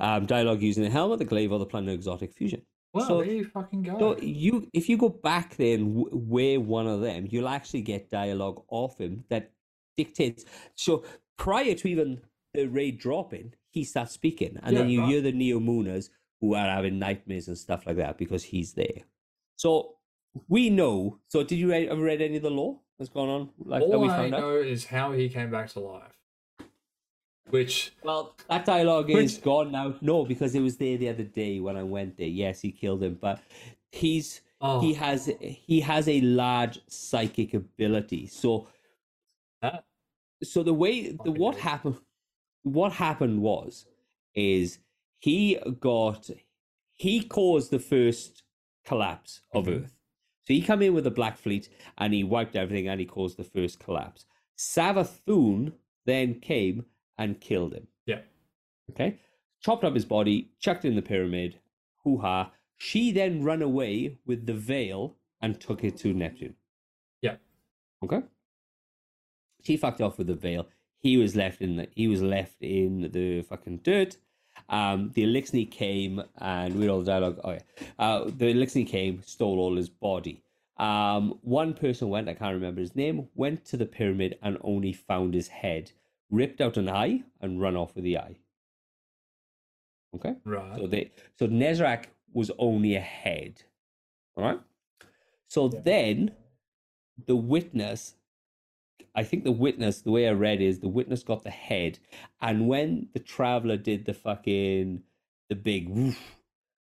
[0.00, 2.62] Um, dialogue using the helmet, the glaive, or the planet exotic fusion.
[2.94, 3.98] Well, So- there you fucking go.
[3.98, 7.82] So you, if you go back there and w- wear one of them, you'll actually
[7.82, 9.50] get dialogue off him that
[9.96, 10.44] dictates.
[10.74, 11.04] So
[11.36, 12.20] prior to even
[12.54, 15.08] the raid dropping, he starts speaking, and then you right.
[15.08, 19.02] hear the Neo Mooners who are having nightmares and stuff like that because he's there.
[19.56, 19.94] So
[20.48, 21.18] we know.
[21.28, 23.50] So did you read, ever read any of the lore that's going on?
[23.64, 24.40] Like that All we I found out.
[24.40, 26.18] know is how he came back to life.
[27.50, 29.94] Which Well, that dialogue Which- is gone now.
[30.00, 32.28] No, because it was there the other day when I went there.
[32.28, 33.40] Yes, he killed him, but
[33.90, 38.26] he's oh, he has he has a large psychic ability.
[38.26, 38.68] So
[40.42, 41.96] so the way the what happened
[42.64, 43.86] what happened was
[44.34, 44.78] is
[45.18, 46.30] he got
[46.94, 48.42] he caused the first
[48.84, 49.84] collapse of Mhm.
[49.84, 49.96] Earth.
[50.44, 53.36] So he come in with the Black Fleet and he wiped everything and he caused
[53.36, 54.26] the first collapse.
[54.58, 55.72] Savathun
[56.04, 56.86] then came
[57.18, 57.86] and killed him.
[58.06, 58.22] Yeah.
[58.90, 59.18] Okay.
[59.60, 61.60] Chopped up his body, chucked in the pyramid.
[62.02, 62.52] Hoo ha.
[62.78, 66.56] She then ran away with the veil and took it to Neptune.
[67.20, 67.36] Yeah.
[68.02, 68.22] Okay.
[69.62, 70.66] She fucked off with the veil.
[70.98, 74.16] He was left in the he was left in the fucking dirt.
[74.68, 77.40] Um, the Eliksni came and with all the dialogue.
[77.44, 77.60] Oh yeah,
[77.98, 80.42] uh, the Eliksni came, stole all his body.
[80.78, 84.92] Um, one person went, I can't remember his name, went to the pyramid and only
[84.92, 85.92] found his head,
[86.30, 88.36] ripped out an eye and run off with the eye.
[90.14, 90.34] Okay.
[90.44, 90.76] right.
[90.78, 93.62] So they so Nezarek was only a head.
[94.36, 94.60] All right.
[95.48, 95.80] So Yeah.
[95.84, 96.30] then
[97.26, 98.14] the witness,
[99.14, 101.98] I think the witness, the way I read is the witness got the head,
[102.40, 105.02] and when the traveler did the fucking
[105.48, 106.18] the big woof,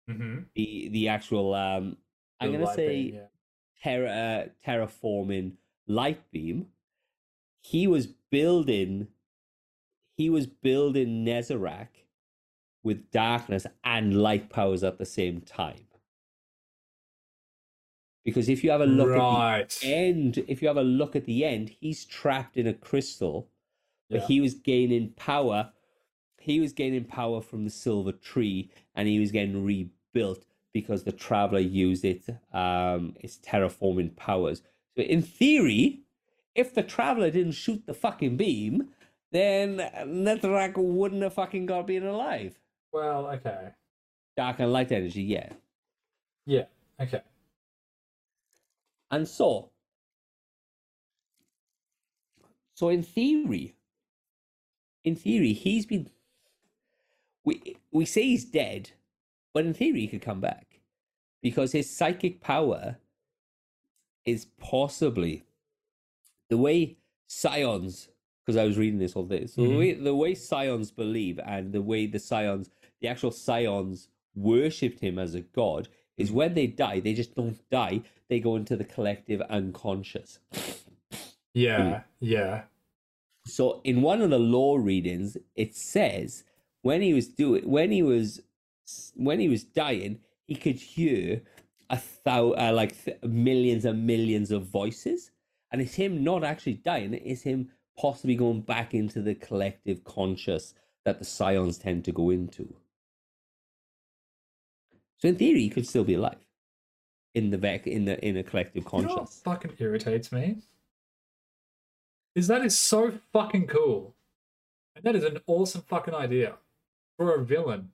[0.09, 0.41] mm-hmm.
[0.55, 1.97] the the actual um
[2.41, 3.21] I'm gonna say yeah.
[3.83, 5.53] terra uh, terraforming
[5.87, 6.69] light beam,
[7.61, 9.09] he was building
[10.17, 11.89] he was building Nezarek
[12.83, 15.87] with darkness and light powers at the same time.
[18.27, 21.27] Because if you have a look at the end, if you have a look at
[21.27, 23.49] the end, he's trapped in a crystal,
[24.11, 24.27] but Yeah.
[24.27, 25.73] he was gaining power.
[26.41, 31.13] He was gaining power from the silver tree, and he was getting rebuilt because the
[31.13, 34.61] traveler used it, um, its terraforming powers.
[34.97, 36.01] So in theory,
[36.57, 38.93] if the traveler didn't shoot the fucking beam,
[39.31, 42.59] then Nezarek wouldn't have fucking got being alive.
[42.93, 43.69] Well, okay.
[44.37, 45.53] Dark and light energy, yeah.
[46.45, 46.65] Yeah.
[47.01, 47.23] Okay.
[49.11, 49.71] And so,
[52.77, 53.75] So in theory,
[55.03, 56.11] in theory, he's been.
[57.45, 58.91] We we say he's dead,
[59.55, 60.81] but in theory, he could come back
[61.43, 62.99] because his psychic power
[64.27, 65.45] is possibly
[66.51, 68.09] the way scions.
[68.45, 69.47] Because I was reading this all day.
[69.47, 69.79] So the Mhm.
[69.79, 75.19] way the way scions believe and the way the scions, the actual scions, worshipped him
[75.19, 78.03] as a god is when they die, they just don't die.
[78.29, 80.39] They go into the collective unconscious.
[81.55, 82.63] Yeah, yeah.
[83.47, 86.45] So in one of the law readings, it says
[86.83, 88.41] when he was doing when he was
[89.15, 91.43] when he was dying, he could hear
[91.91, 95.31] a thou uh, like th- millions and millions of voices,
[95.71, 100.75] and it's him not actually dying; it's him possibly going back into the collective conscious
[101.05, 102.75] that the scions tend to go into.
[105.19, 106.37] So in theory, he could still be alive
[107.35, 110.57] in the vec in the in a collective You know fucking irritates me?
[112.35, 114.15] Is that is so fucking cool.
[114.95, 116.55] And that is an awesome fucking idea
[117.17, 117.91] for a villain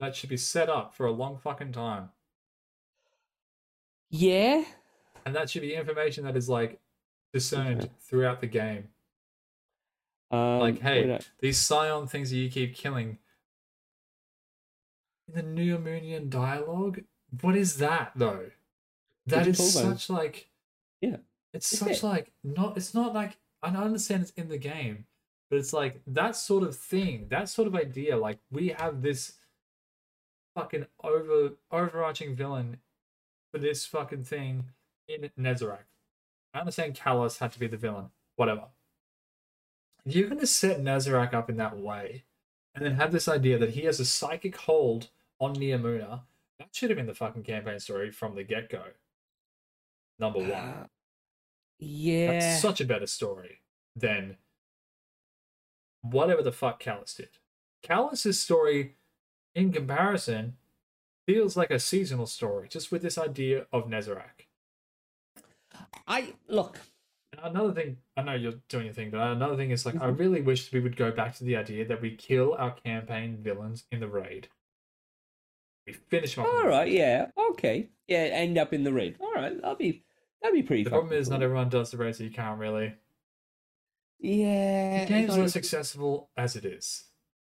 [0.00, 2.10] that should be set up for a long fucking time.
[4.10, 4.64] Yeah,
[5.24, 6.80] And that should be information that is like
[7.32, 8.88] discerned throughout the game.
[10.30, 13.18] um, like, hey, these scion things that you keep killing.
[15.28, 17.02] In the Neomunan dialogue,
[17.40, 18.50] what is that though?
[19.26, 19.98] That is you is about?
[19.98, 20.48] such like
[21.00, 21.16] Yeah.
[21.54, 22.02] It's Is such it?
[22.02, 25.06] like not it's not like I understand it's in the game,
[25.50, 29.34] but it's like that sort of thing, that sort of idea, like we have this
[30.54, 32.78] fucking over overarching villain
[33.52, 34.64] for this fucking thing
[35.08, 35.84] in Nezarek.
[36.54, 38.64] I understand Calus had to be the villain, whatever.
[40.04, 42.24] If you're gonna set Nezarek up in that way,
[42.74, 45.08] and then have this idea that he has a psychic hold
[45.38, 46.22] on Neomuna,
[46.58, 48.82] that should have been the fucking campaign story from the get go.
[50.18, 50.50] Number one.
[50.50, 50.86] Uh,
[51.78, 52.32] yeah.
[52.32, 53.60] That's such a better story
[53.96, 54.36] than
[56.02, 57.30] whatever the fuck Calus did.
[57.82, 58.94] Calus's story,
[59.54, 60.56] in comparison,
[61.26, 64.46] feels like a seasonal story, just with this idea of Nezarek.
[66.06, 66.78] I look.
[67.42, 70.18] Another thing, I know you're doing your thing, but another thing is like, I Mhm.
[70.18, 73.86] really wish we would go back to the idea that we kill our campaign villains
[73.90, 74.48] in the raid.
[75.86, 76.90] We finish them All right.
[76.90, 77.30] Yeah.
[77.36, 77.88] Okay.
[78.06, 78.18] Yeah.
[78.18, 79.16] End up in the raid.
[79.18, 79.60] All right.
[79.60, 80.04] That'd be
[80.40, 80.84] that'd be pretty.
[80.84, 82.94] The problem is, not everyone does the raid, so you can't really.
[84.20, 85.04] Yeah.
[85.04, 87.10] the game's less accessible as it is.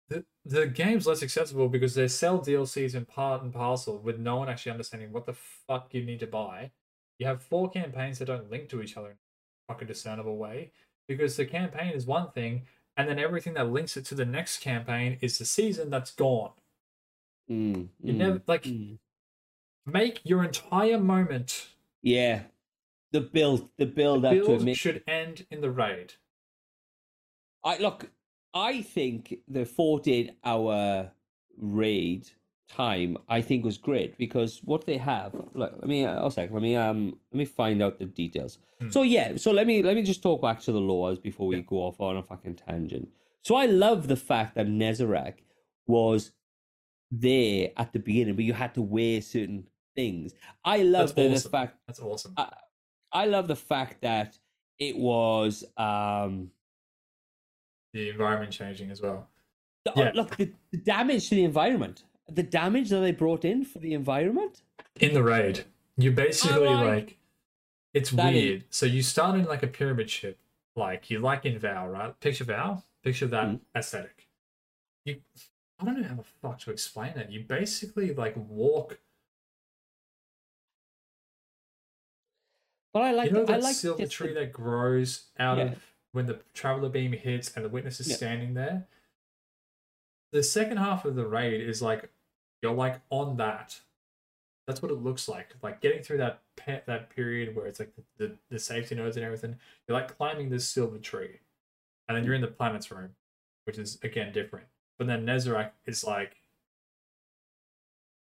[0.09, 4.35] The, the game's less accessible because they sell DLCs in part and parcel with no
[4.37, 6.71] one actually understanding what the fuck you need to buy.
[7.17, 9.17] You have four campaigns that don't link to each other in
[9.69, 10.71] a fucking discernible way
[11.07, 12.63] because the campaign is one thing
[12.97, 16.51] and then everything that links it to the next campaign is the season that's gone.
[17.49, 18.97] Mm, You mm, never like mm.
[19.85, 21.69] make your entire moment
[22.01, 22.43] Yeah.
[23.11, 23.69] The build.
[23.77, 24.77] The build up to build admit.
[24.77, 26.13] should end in the raid.
[27.63, 28.11] I look.
[28.53, 31.11] I think the forty-eight hour
[31.57, 32.29] raid
[32.69, 35.33] time I think was great because what they have.
[35.53, 36.05] Look, let me.
[36.05, 36.51] Uh, I'll sec.
[36.51, 36.75] Let me.
[36.75, 37.17] Um.
[37.31, 38.59] Let me find out the details.
[38.81, 38.89] Hmm.
[38.89, 39.35] So yeah.
[39.37, 39.83] So let me.
[39.83, 41.63] Let me just talk back to the laws before we Yeah.
[41.67, 43.09] go off on a fucking tangent.
[43.43, 45.35] So I love the fact that Nezarek
[45.87, 46.31] was
[47.11, 49.65] there at the beginning, but you had to wear certain
[49.95, 50.33] things.
[50.63, 52.33] I love the, the fact That's awesome.
[52.37, 52.53] I-
[53.11, 54.37] I love the fact that
[54.77, 56.51] it was um
[57.93, 59.27] the environment changing as well.
[59.85, 60.11] the, Yeah.
[60.13, 62.03] look the, the damage to the environment
[62.35, 64.61] the damage that they brought in for the environment?
[64.99, 65.65] In the raid.
[65.97, 67.17] You're basically like- like
[67.93, 68.63] it's That is- weird.
[68.69, 70.37] So you start in like a pyramid ship.
[70.75, 72.17] Like you like in vow right?
[72.19, 73.59] Picture vow picture that Mhm.
[73.75, 74.27] aesthetic.
[75.05, 75.21] You
[75.79, 77.29] i don't know how the fuck to explain it.
[77.29, 78.99] You basically like walk
[82.93, 85.57] but I like you know I that like silver just the- tree that grows out
[85.57, 85.63] Yeah.
[85.65, 88.15] of when the traveler beam hits and the witness is Yeah.
[88.15, 88.87] standing there?
[90.31, 92.09] The second half of the raid is like
[92.61, 93.79] you're like on that.
[94.67, 95.55] That's what it looks like.
[95.63, 99.17] Like getting through that pe- that period where it's like the, the, the safety nodes
[99.17, 99.55] and everything
[99.87, 101.39] you're like climbing this silver tree.
[102.07, 103.11] And then you're in the planet's room
[103.69, 104.65] which is again different.
[104.97, 106.37] But then Nezarek is like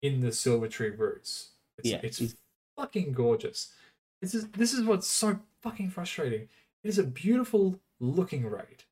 [0.02, 1.52] in the silver tree roots.
[1.78, 2.34] It's, Yeah, it's
[2.76, 3.72] fucking gorgeous.
[4.20, 6.48] This is this is what's so fucking frustrating.
[6.84, 8.84] It is a beautiful looking raid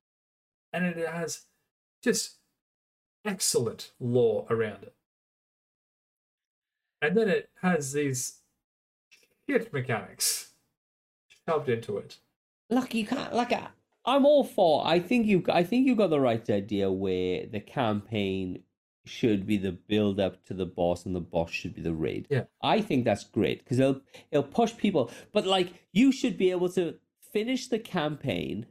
[0.73, 1.45] and it has
[2.03, 2.37] just
[3.23, 4.93] excellent lore around it
[7.01, 8.41] and then it has these
[9.49, 10.53] shit mechanics
[11.47, 12.17] shoved into it
[12.69, 13.67] look you can't like I,
[14.05, 17.59] I'm all for I think you I think you got the right idea where the
[17.59, 18.63] campaign
[19.05, 22.27] should be the build up to the boss and the boss should be the raid
[22.29, 22.43] Yeah.
[22.61, 26.69] I think that's great because it'll it'll push people but like you should be able
[26.73, 26.95] to
[27.31, 28.65] finish the campaign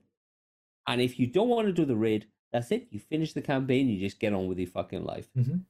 [0.88, 2.86] And if you don't want to do the raid, that's it.
[2.90, 5.28] You finish the campaign, you just get on with your fucking life.
[5.34, 5.64] Mhm.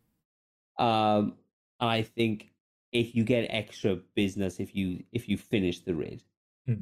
[0.79, 1.39] Um,
[1.81, 2.53] and I think
[2.93, 6.23] if you get extra business if you if you finish the raid.
[6.67, 6.81] Hmm.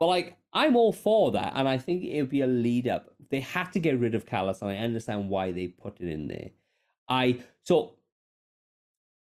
[0.00, 3.14] But like I'm all for that, and I think it would be a lead up.
[3.30, 6.28] They had to get rid of Calus, and I understand why they put it in
[6.28, 6.50] there.
[7.08, 7.94] I so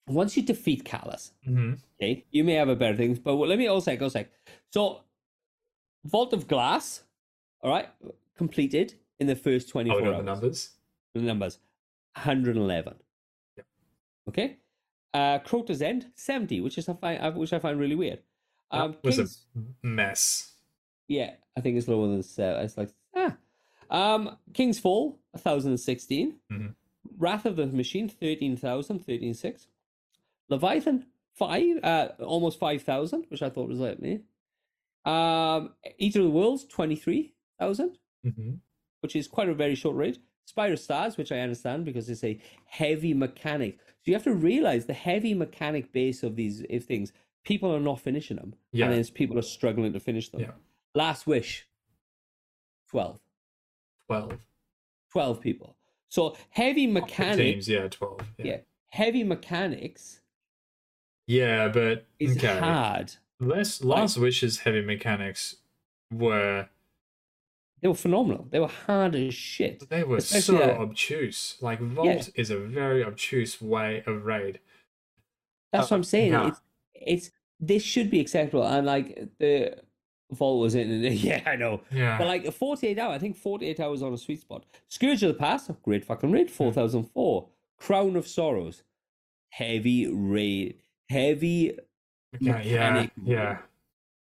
[0.06, 1.78] once you defeat Calus, Mhm.
[1.96, 4.30] okay, you may have a better things, but let me also go sec.
[4.72, 5.02] So
[6.04, 7.04] Vault of Glass,
[7.60, 7.88] all right,
[8.36, 10.70] completed in the first twenty Oh, four we got hours the numbers.
[11.14, 11.58] the numbers
[12.14, 12.94] 111
[13.56, 13.66] Yep.
[14.28, 14.56] okay
[15.14, 18.20] uh crota's end 70 which is i find uh, which i find really weird.
[18.70, 19.46] Um that was King's-
[19.82, 20.52] a mess.
[21.08, 23.36] yeah i think it's lower than seven it's like ah.
[23.90, 26.74] Um king's fall 1016 Mhm.
[27.18, 28.60] wrath of the machine 13000
[28.98, 29.66] 136
[30.50, 34.20] leviathan 5 uh almost 5000 which i thought was like me.
[35.06, 38.50] Um eater of the worlds 23000 hmm
[39.00, 40.18] which is quite a very short raid.
[40.48, 43.78] Spire Stars, which I understand because it's a heavy mechanic.
[43.86, 47.12] So you have to realize the heavy mechanic base of these if things.
[47.44, 48.86] People are not finishing them, Yeah.
[48.86, 50.40] and then people are struggling to finish them.
[50.40, 50.52] Yeah.
[50.94, 51.66] Last Wish,
[52.88, 53.20] 12.
[54.06, 54.38] 12.
[55.12, 55.76] 12 people.
[56.08, 58.20] So heavy mechanics, Teams, yeah, 12.
[58.38, 58.46] yeah.
[58.46, 58.56] Yeah.
[58.88, 60.20] heavy mechanics
[61.26, 62.58] Yeah, but It's okay.
[62.58, 63.12] hard.
[63.38, 65.56] Last, Last Wish's heavy mechanics
[66.10, 66.70] were
[67.80, 68.46] They were phenomenal.
[68.50, 69.88] They were hard as shit.
[69.88, 71.56] they were Especially so that- obtuse.
[71.60, 74.60] Like Vault is a very obtuse way of raid.
[75.72, 76.32] That's what Uh, I'm saying.
[76.32, 76.48] yeah.
[76.48, 76.60] It's
[76.94, 78.64] it's this should be acceptable.
[78.66, 79.78] And like the
[80.32, 81.80] vault was in, yeah, I know.
[81.92, 82.18] Yeah.
[82.18, 84.64] But like 48 hours, I think 48 hours on a sweet spot.
[84.88, 87.48] Scourge of the Past, great fucking raid, 4004.
[87.78, 88.82] Crown of Sorrows,
[89.50, 91.78] heavy raid, heavy
[92.34, 93.58] Okay, yeah, yeah.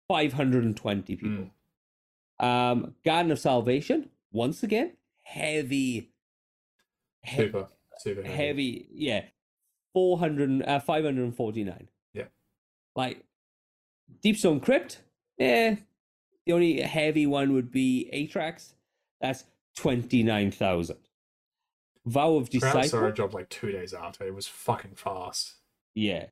[0.08, 1.49] 520 people.
[2.41, 6.11] Um, Garden of Salvation, once again, heavy,
[7.23, 7.69] he- Super,
[7.99, 8.35] super heavy.
[8.35, 9.25] heavy, yeah,
[9.93, 11.87] 400, uh, 549.
[12.13, 12.25] Yeah.
[12.95, 13.23] Like
[14.21, 15.01] Deep Stone Crypt,
[15.37, 15.75] yeah,
[16.45, 18.73] the only heavy one would be Atraks,
[19.19, 19.43] that's
[19.77, 20.97] 29,000.
[22.07, 24.25] Vow of Disciple, Sorrow dropped like two days after.
[24.25, 25.53] It was fucking fast.
[25.93, 26.25] yeah.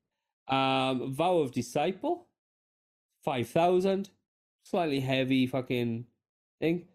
[0.48, 2.26] Um, Vow of Disciple,
[3.24, 4.10] 5,000,
[4.62, 6.06] slightly heavy fucking
[6.60, 6.86] thing.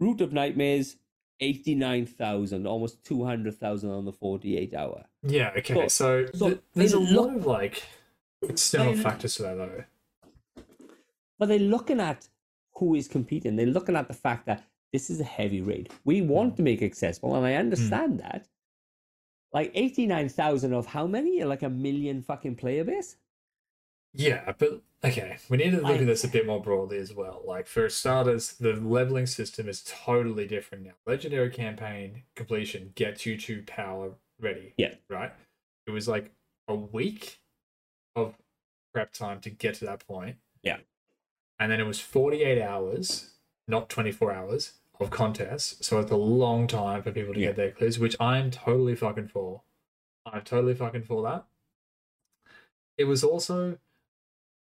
[0.00, 0.96] Root of Nightmares,
[1.40, 5.04] 89,000, almost 200,000 on the 48 hour.
[5.22, 5.74] Yeah, okay.
[5.74, 7.82] So- So, so th- there's a lot of like
[8.42, 9.84] external factors to that though.
[11.38, 12.28] But they're looking at
[12.76, 13.56] who is competing.
[13.56, 15.90] They're looking at the fact that this is a heavy raid.
[16.04, 16.56] We want hmm.
[16.56, 18.18] to make it accessible, and I understand hmm.
[18.18, 18.48] that.
[19.52, 21.42] Like 89,000 of how many?
[21.44, 23.16] Like a million fucking player base?
[24.16, 27.12] Yeah, but okay, we need to look I- at this a bit more broadly as
[27.12, 27.42] well.
[27.44, 30.92] Like for starters, the leveling system is totally different now.
[31.06, 34.74] Legendary campaign completion gets you to power ready.
[34.76, 34.94] Yeah.
[35.08, 35.32] Right?
[35.86, 36.30] It was like
[36.68, 37.40] a week
[38.14, 38.36] of
[38.92, 40.36] prep time to get to that point.
[40.62, 40.78] Yeah.
[41.58, 43.32] And then it was 48 hours,
[43.66, 45.84] not 24 hours of contests.
[45.86, 47.48] So it's a long time for people to Yeah.
[47.48, 49.62] get their clues, which I'm totally fucking for.
[50.24, 51.46] I'm totally fucking for that.
[52.96, 53.78] It was also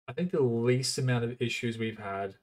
[0.08, 2.36] I think the least amount of issues we've had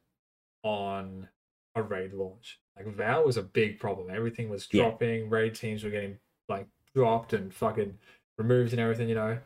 [0.64, 1.30] on
[1.76, 2.60] a raid launch.
[2.76, 4.10] Like Vow was a big problem.
[4.10, 4.84] Everything was Yeah.
[4.84, 5.30] dropping.
[5.30, 7.98] Raid teams were getting like dropped and fucking
[8.38, 9.10] removed and everything.
[9.10, 9.40] You know.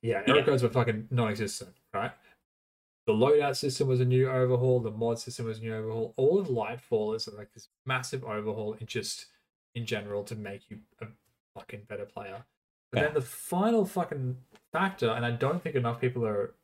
[0.00, 0.34] Yeah, Yeah.
[0.34, 2.12] error codes were fucking non-existent, right?
[3.06, 4.80] The loadout system was a new overhaul.
[4.80, 6.14] The mod system was a new overhaul.
[6.16, 9.26] All of Lightfall is like this massive overhaul in just
[9.74, 11.08] in general to make you a
[11.54, 12.44] fucking better player.
[12.92, 13.04] But Yeah.
[13.06, 16.54] then the final fucking factor, and I don't think enough people are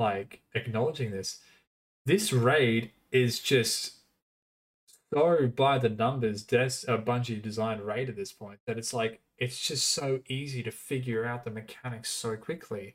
[0.00, 1.38] like acknowledging this.
[2.06, 3.98] This raid is just
[5.12, 9.20] so by the numbers, Des a Bungie design raid at this point that it's like
[9.38, 12.94] it's just so easy to figure out the mechanics so quickly,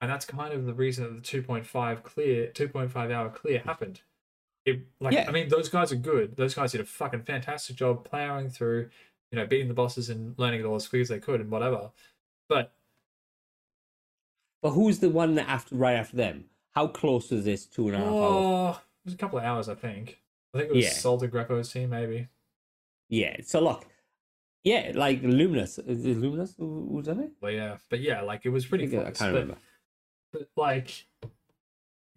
[0.00, 3.10] and that's kind of the reason that the two point five clear, two point five
[3.10, 4.00] hour clear happened.
[4.64, 5.26] It like Yeah.
[5.28, 6.36] I mean those guys are good.
[6.36, 8.90] Those guys did a fucking fantastic job plowing through,
[9.32, 11.50] you know, beating the bosses and learning it all as quick as they could and
[11.50, 11.90] whatever.
[12.48, 12.72] But
[14.62, 16.46] But who's the one that after right after them?
[16.74, 18.14] How close was this two and a half hours?
[18.14, 20.18] oh, it was a couple of hours, I think.
[20.54, 20.90] I think it was Yeah.
[20.90, 22.28] Saltagreppo's team, maybe.
[23.08, 23.36] Yeah.
[23.44, 23.86] So look,
[24.64, 25.78] yeah, like Luminous.
[25.78, 26.54] Is it Luminous?
[26.58, 27.30] Who- Who's it?
[27.40, 29.18] But yeah, but yeah, like it was pretty uh, I close.
[29.18, 29.58] can't but, remember.
[30.32, 31.06] but like,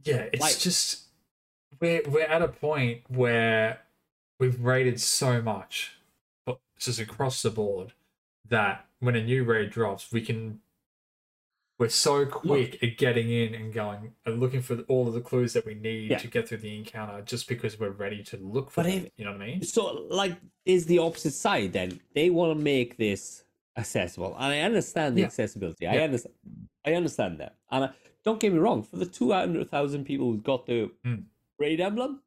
[0.03, 1.03] yeah, it's Like- just
[1.79, 3.81] we're we're at a point where
[4.39, 5.93] we've raided so much,
[6.45, 7.93] but just across the board
[8.47, 10.59] that when a new raid drops, we can
[11.79, 15.53] we're so quick at getting in and going and looking for all of the clues
[15.53, 16.17] that we need Yeah.
[16.19, 19.05] to get through the encounter just because we're ready to look for But them.
[19.05, 19.63] if- you know what I mean?
[19.63, 21.99] So, like, is the opposite side then?
[22.13, 23.43] They want to make this
[23.77, 25.27] accessible, and I understand the Yeah.
[25.27, 25.87] accessibility.
[25.87, 26.35] I understand.
[26.85, 28.83] I understand that, and I, don't get me wrong.
[28.83, 31.23] For the two hundred thousand people who got the Mm.
[31.57, 32.21] raid emblem,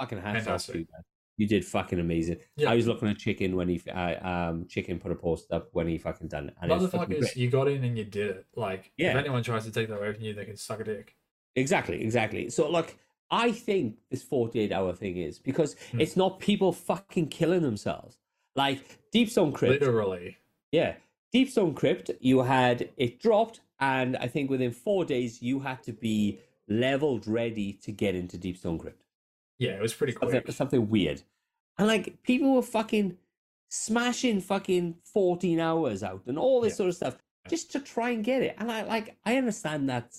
[0.00, 1.02] fucking hats off to you, man.
[1.36, 2.36] You did fucking amazing.
[2.56, 2.70] Yeah.
[2.70, 5.88] I was looking at chicken when he, uh, um, chicken put a post up when
[5.88, 8.30] he fucking done it, and it was fucking Motherfuckers, you got in and you did
[8.36, 8.46] it.
[8.54, 9.18] Like, if Yeah.
[9.18, 11.16] anyone tries to take that away from you, they can suck a dick.
[11.56, 12.50] Exactly, exactly.
[12.50, 12.98] So, like,
[13.30, 16.00] I think this 48 hour thing is because Hmm.
[16.00, 18.18] it's not people fucking killing themselves.
[18.54, 18.80] Like,
[19.10, 20.36] Deep Stone Crypt, Literally.
[20.70, 20.96] yeah,
[21.32, 25.82] Deep Stone Crypt, you had it dropped, and I think within four days you had
[25.84, 29.03] to be leveled ready to get into Deep Stone Crypt.
[29.58, 30.54] Yeah, it was pretty Something, quick.
[30.56, 31.22] something weird.
[31.78, 33.16] And, like, people were fucking
[33.68, 36.76] smashing fucking 14 hours out and all this Yeah.
[36.76, 38.54] sort of stuff just to try and get it.
[38.58, 40.16] And I like I understand that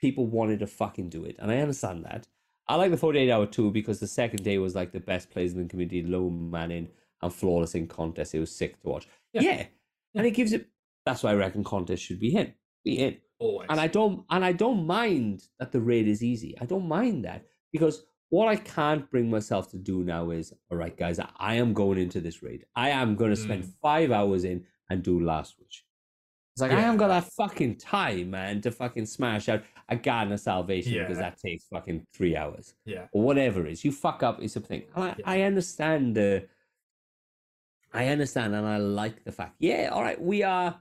[0.00, 2.26] people wanted to fucking do it, and I understand that.
[2.68, 5.52] I like the 48 hour too because the second day was like the best plays
[5.54, 6.88] in the community, low manning
[7.22, 8.34] and flawless in contest.
[8.34, 9.06] It was sick to watch.
[9.32, 9.42] Yeah.
[9.42, 9.66] Yeah.
[10.16, 10.68] And it gives it
[11.04, 12.52] that's why I reckon contest should be in.
[12.84, 13.18] Be in.
[13.38, 13.68] Always.
[13.70, 16.56] And I don't and I don't mind that the raid is easy.
[16.60, 20.78] I don't mind that because what I can't bring myself to do now is all
[20.78, 22.64] right, guys, I am going into this raid.
[22.74, 23.72] I am going to spend Mm.
[23.80, 25.84] five hours in and do last wish.
[26.54, 30.32] It's like I haven't got that fucking time, man, to fucking smash out a garden
[30.32, 31.22] of salvation because Yeah.
[31.30, 33.06] that takes fucking three hours yeah.
[33.12, 33.84] or whatever it is.
[33.84, 34.82] You fuck up is something.
[34.94, 35.24] And I, Yeah.
[35.26, 36.48] I understand the.
[37.92, 39.56] I understand, and I like the fact.
[39.58, 40.80] Yeah, all right, we are.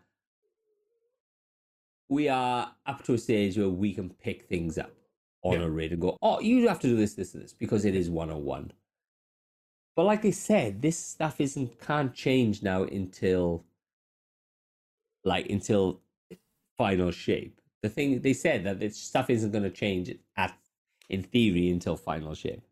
[2.10, 4.92] We are up to a stage where we can pick things up
[5.46, 5.68] on Yeah.
[5.68, 7.96] a raid and go, oh, you have to do this, this, and this because it
[7.96, 8.74] is one on one.
[9.96, 13.66] But like I said, this stuff isn't can't change now until
[15.24, 16.02] like until
[16.78, 17.62] final shape.
[17.82, 20.58] The thing they said that this stuff isn't going to change at
[21.10, 22.64] in theory until final shape.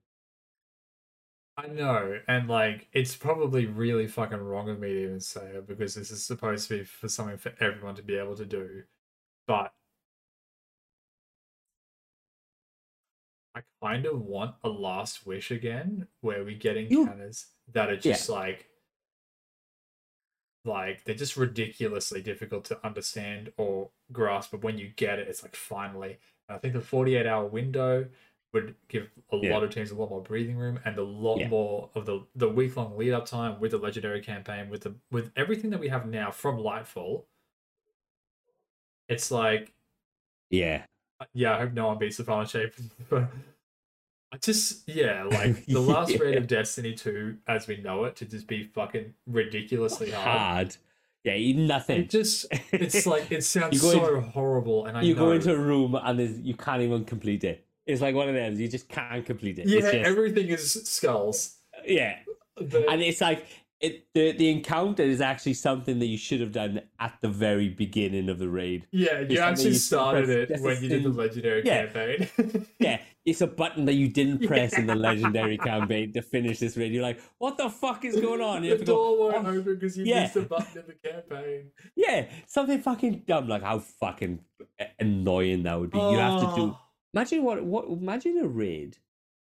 [1.57, 5.67] I know, and like it's probably really fucking wrong of me to even say it
[5.67, 8.83] because this is supposed to be for something for everyone to be able to do.
[9.47, 9.73] But
[13.55, 18.29] I kind of want a last wish again where we get encounters that are just
[18.29, 18.69] like
[20.65, 25.43] like they're just ridiculously difficult to understand or grasp, but when you get it, it's
[25.43, 26.19] like finally.
[26.47, 28.09] And I think the 48 hour window
[28.53, 29.49] would give a Yeah.
[29.51, 31.47] lot of teams a lot more breathing room and a lot Yeah.
[31.47, 34.95] more of the the week long lead up time with the legendary campaign with the
[35.11, 37.25] with everything that we have now from Lightfall.
[39.07, 39.73] It's like
[40.49, 40.85] Yeah,
[41.33, 42.73] yeah, I hope no one beats the final shape.
[43.09, 43.29] But
[44.33, 48.25] I just yeah, like the last raid of Destiny 2 as we know it to
[48.25, 50.27] just be fucking ridiculously hard.
[50.27, 50.77] hard.
[51.23, 52.01] Yeah, nothing.
[52.01, 55.57] It just it's like it sounds so horrible and I you know go into a
[55.57, 57.65] room and you can't even complete it.
[57.85, 58.55] It's like one of them.
[58.55, 59.67] You just can't complete it.
[59.67, 61.57] Yeah, just, everything is skulls.
[61.85, 62.17] yeah,
[62.55, 63.45] But and it's like
[63.81, 64.05] it.
[64.13, 68.29] The the encounter is actually something that you should have done at the very beginning
[68.29, 68.87] of the raid.
[68.91, 71.85] yeah, you something actually you started press- it when you did the legendary Yeah.
[71.87, 72.65] campaign.
[72.79, 76.77] Yeah, it's a button that you didn't press in the legendary campaign to finish this
[76.77, 76.93] raid.
[76.93, 78.63] You're like, what the fuck is going on?
[78.63, 80.21] You the to go, door won't "Oh, open because you yeah.
[80.23, 81.71] missed a button in the campaign.
[81.95, 83.47] Yeah, something fucking dumb.
[83.47, 84.39] Like how fucking
[84.99, 85.97] annoying that would be.
[85.97, 86.61] You have to do.
[86.61, 86.79] Oh,
[87.13, 87.85] Imagine what what.
[87.89, 88.97] Imagine a raid.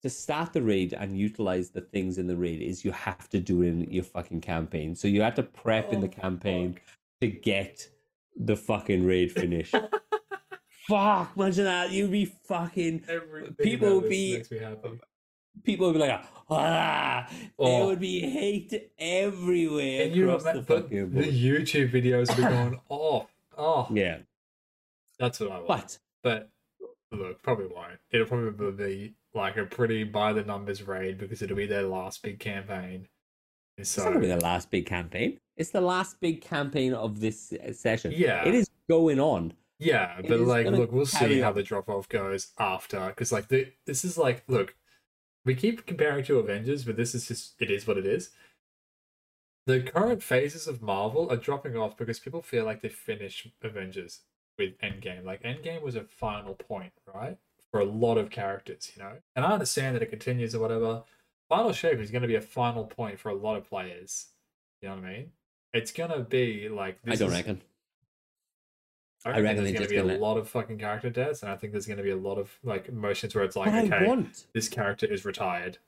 [0.04, 3.39] To start the raid and utilize the things in the raid is you have to
[3.39, 4.95] do it in your fucking campaign.
[4.95, 6.78] So you have to prep in the Oh, campaign
[7.22, 7.88] to get
[8.36, 9.74] the fucking raid finished.
[10.89, 11.91] Fuck, imagine that.
[11.91, 13.04] You'd be fucking.
[13.08, 14.99] Everything People would be- makes me happy.
[15.64, 17.26] People would be like, ah.
[17.30, 17.86] There Oh.
[17.88, 21.22] would be hate everywhere And you across the fucking the.
[21.24, 23.28] YouTube videos would be going off.
[23.58, 24.18] Oh, Yeah,
[25.18, 25.99] that's what I want.
[26.24, 26.49] but
[27.10, 27.99] But look, probably won't.
[28.12, 32.22] It'll probably be like a pretty by the numbers raid because it'll be their last
[32.22, 33.08] big campaign.
[33.78, 35.40] And it's not gonna be the last big campaign.
[35.58, 38.14] It's the last big campaign of this session.
[38.16, 38.46] Yeah.
[38.46, 39.54] it is going on.
[39.80, 41.56] yeah, it but like, look, we'll see carry how on.
[41.56, 44.76] the drop off goes after because like the this is like look,
[45.46, 48.30] we keep comparing to Avengers, but this is just it is what it is.
[49.66, 54.22] The current phases of Marvel are dropping off because people feel like they finished Avengers
[54.58, 55.24] with Endgame.
[55.24, 57.38] Like Endgame was a final point, right?
[57.74, 59.14] For a lot of characters, you know?
[59.36, 61.04] And I understand that it continues or whatever.
[61.50, 64.28] Final Shape is going to be a final point for a lot of players.
[64.82, 65.32] You know what I mean?
[65.74, 67.62] It's going to be like I don't is- reckon.
[69.26, 71.52] I I reckon, there's going to be a gonna- lot of fucking character deaths, and
[71.52, 73.86] I think there's going to be a lot of like emotions where it's like, but
[73.86, 75.80] okay, I want, this character is retired.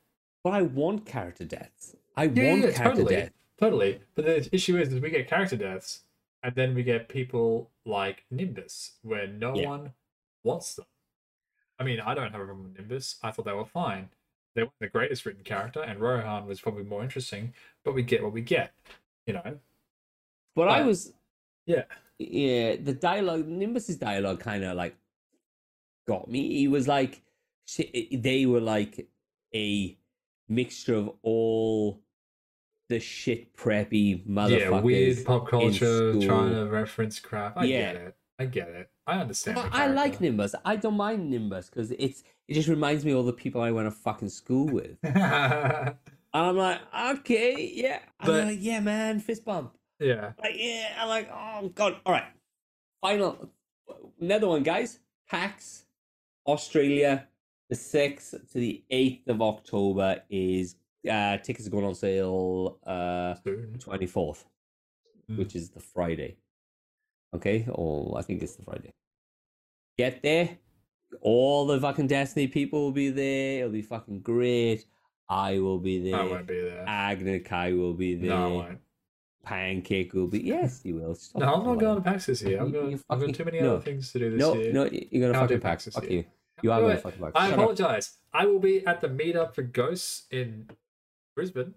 [0.44, 1.96] but I want character deaths.
[2.18, 3.32] I Yeah, want yeah, character totally, death.
[3.60, 4.00] totally.
[4.16, 6.02] But the issue is, is we get character deaths,
[6.42, 9.70] And then we get people like Nimbus, where no Yeah.
[9.70, 9.94] one
[10.44, 10.86] wants them.
[11.80, 13.18] I mean, I don't have a problem with Nimbus.
[13.24, 14.10] I thought they were fine.
[14.56, 17.54] They weren't the greatest written character, and Rohan was probably more interesting,
[17.84, 18.72] but we get what we get.
[19.28, 19.60] You know?
[20.56, 21.14] But I was
[21.66, 21.84] Yeah.
[22.20, 24.96] yeah, the dialogue, Nimbus's dialogue kind of like
[26.08, 26.58] got me.
[26.58, 27.24] He was like,
[27.78, 29.08] they were like
[29.54, 29.98] a
[30.48, 32.00] mixture of all
[32.88, 34.60] the shit preppy motherfuckers.
[34.60, 37.58] Yeah, weird pop culture, trying to reference crap.
[37.58, 37.94] I Yeah.
[37.94, 38.16] get it.
[38.40, 38.90] I get it.
[39.08, 39.56] I understand.
[39.56, 40.20] But I like.
[40.20, 40.56] Nimbus.
[40.66, 43.72] I don't mind Nimbus because it's it just reminds me of all the people I
[43.72, 44.98] went to fucking school with.
[46.36, 46.82] And I'm like,
[47.20, 48.00] okay, yeah.
[48.20, 49.74] I'm like, yeah, man, fist bump.
[50.02, 50.34] yeah.
[50.38, 51.96] Like, yeah, I'm like, oh god.
[52.06, 52.26] All right.
[53.02, 53.50] Final
[54.20, 55.00] another one, guys.
[55.30, 55.86] PAX
[56.46, 57.28] Australia,
[57.70, 60.76] the sixth to the eighth of October is
[61.10, 63.36] uh tickets are going on sale uh
[63.80, 64.44] twenty fourth,
[65.32, 65.38] Mm.
[65.38, 66.36] which is the Friday.
[67.36, 68.92] Okay, or I think it's the Friday.
[69.98, 70.58] Get there.
[71.22, 73.60] All the fucking Destiny people will be there.
[73.60, 74.86] It'll be fucking great.
[75.30, 76.20] I will be there.
[76.20, 76.84] I won't be there.
[76.88, 78.30] Agna Kai will be there.
[78.30, 78.80] No, I won't.
[79.44, 80.40] Pancake will be.
[80.40, 81.16] Yes, you will.
[81.26, 82.60] Stop No, I'm not going to PAX this year.
[82.62, 82.92] I'm going.
[82.92, 83.76] you I've fucking- got too many no.
[83.76, 84.74] other things to do this No, year.
[84.74, 85.60] no, you're gonna fucking.
[85.62, 86.12] PAX this Fuck year.
[86.20, 86.26] you.
[86.64, 87.32] You are gonna fucking pack.
[87.36, 87.54] I up.
[87.54, 88.18] apologize.
[88.34, 90.70] I will be at the meetup for Ghosts in
[91.36, 91.74] Brisbane.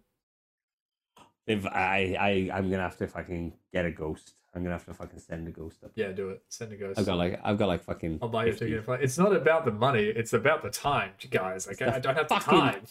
[1.49, 4.35] If I, I, I'm gonna have to fucking get a ghost.
[4.55, 5.93] I'm gonna have to fucking send a ghost up.
[5.95, 6.43] Yeah, do it.
[6.49, 6.99] Send a ghost.
[6.99, 8.19] I've got like, I've got like fucking.
[8.23, 8.85] I'll buy you a ticket.
[9.03, 10.05] It's not about the money.
[10.05, 11.67] It's about the time, guys.
[11.69, 12.83] Okay, the I don't have the fucking- time.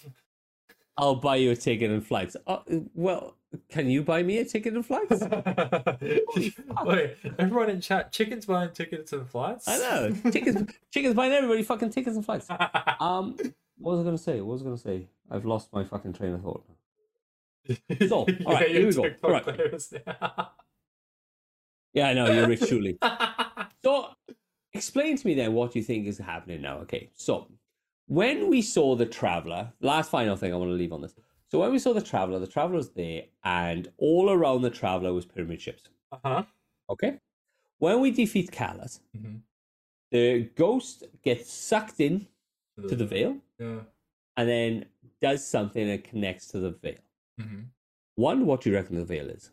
[0.99, 2.35] I'll buy you a ticket and flights.
[2.47, 2.63] Oh,
[2.95, 3.35] well,
[3.69, 5.21] can you buy me a ticket and flights?
[6.83, 9.67] Wait, everyone in chat, chicken's buying tickets and flights.
[9.67, 10.31] I know.
[10.31, 12.47] Chickens, chickens buying everybody fucking tickets and flights.
[12.99, 13.37] Um,
[13.77, 14.41] what was I gonna say?
[14.41, 15.07] What was I gonna say?
[15.29, 16.65] I've lost my fucking train of thought.
[18.07, 18.15] So,
[18.45, 19.15] all right, here you're we go.
[19.23, 19.71] All right.
[21.93, 22.97] Yeah, I know you're Rich Shuley.
[23.83, 24.09] So,
[24.73, 26.79] explain to me then what you think is happening now.
[26.79, 27.47] Okay, so
[28.07, 31.13] when we saw the Traveler, last final thing I want to leave on this.
[31.49, 35.13] So when we saw the Traveler, the Traveler was there, and all around the Traveler
[35.13, 35.83] was pyramid ships.
[36.11, 36.43] uh-huh.
[36.89, 37.19] Okay,
[37.79, 39.41] when we defeat Calus, Mhm.
[40.11, 42.27] the ghost gets sucked in
[42.89, 43.81] to the veil, Yeah.
[44.37, 44.85] and then
[45.21, 46.97] does something and connects to the veil.
[47.39, 47.71] Hmm
[48.15, 49.51] One, what do you reckon the veil is?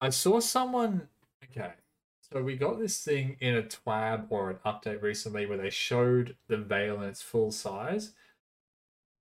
[0.00, 1.08] I saw someone.
[1.44, 1.74] Okay,
[2.22, 6.36] so we got this thing in a twab or an update recently where they showed
[6.48, 8.14] the veil in its full size,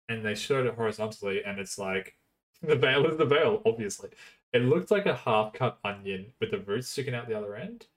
[0.10, 2.18] and they showed it horizontally, and it's like
[2.62, 3.62] the veil is the veil.
[3.66, 4.10] Obviously,
[4.54, 7.88] it looked like a half-cut onion with the roots sticking out the other end.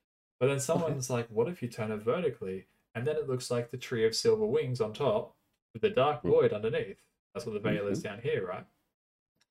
[0.41, 3.71] But then someone's like, "What if you turn it vertically?" And then it looks like
[3.71, 5.37] the tree of silver wings on top
[5.73, 6.31] with the dark Hmm.
[6.31, 7.03] void underneath.
[7.39, 8.09] That's what the veil is mm-hmm.
[8.09, 8.67] down here, right?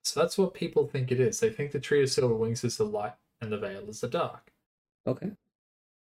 [0.03, 1.39] So that's what people think it is.
[1.39, 4.09] They think the tree of silver wings is the light and the veil is the
[4.09, 4.51] dark.
[5.05, 5.31] Okay.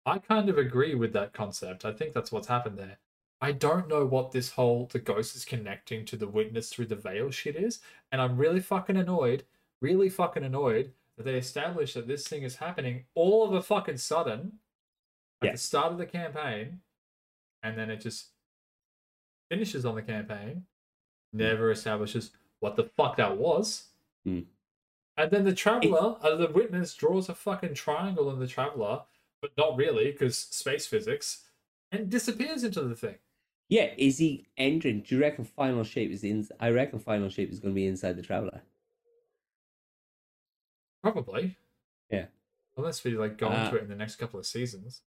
[0.07, 1.85] I kind of agree with that concept.
[1.85, 2.99] I think that's what's happened there.
[3.41, 6.95] I don't know what this whole the ghost is connecting to the witness through the
[6.95, 7.81] veil shit is,
[8.13, 9.45] and I'm really fucking annoyed,
[9.81, 13.97] really fucking annoyed that they established that this thing is happening all of a fucking
[13.97, 14.61] sudden
[15.41, 15.53] at Yeah.
[15.53, 16.83] the start of the campaign,
[17.65, 18.29] and then it just
[19.51, 20.67] finishes on the campaign,
[21.33, 22.31] never establishes
[22.61, 23.89] what the fuck that was.
[24.25, 24.41] Hmm.
[25.17, 29.03] And then the traveler, uh, the witness, draws a fucking triangle in the traveler,
[29.41, 31.43] but not really because space physics,
[31.91, 33.17] and disappears into the thing.
[33.69, 35.01] Yeah, is he entering?
[35.01, 36.47] Do you reckon final shape is in?
[36.61, 38.63] I reckon final shape is going to be inside the traveler.
[41.03, 41.57] Probably.
[42.11, 42.27] Yeah.
[42.77, 45.03] Unless we like go Uh, into it in the next couple of seasons.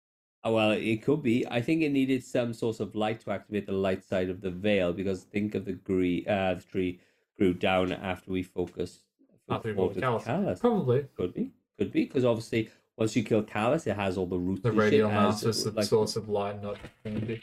[0.47, 1.47] Oh, well, it could be.
[1.51, 4.51] I think it needed some source of light to activate the light side of the
[4.51, 7.01] veil because think of the gree, uh, the tree
[7.39, 9.01] grew down after we focused.
[9.49, 10.25] After we Calus.
[10.25, 10.61] Calus.
[10.61, 11.07] Probably.
[11.16, 14.62] Could be, could be because obviously once you kill Calus, it has all the roots.
[14.62, 17.43] The radial as, mass is the like- source of light, not infinity.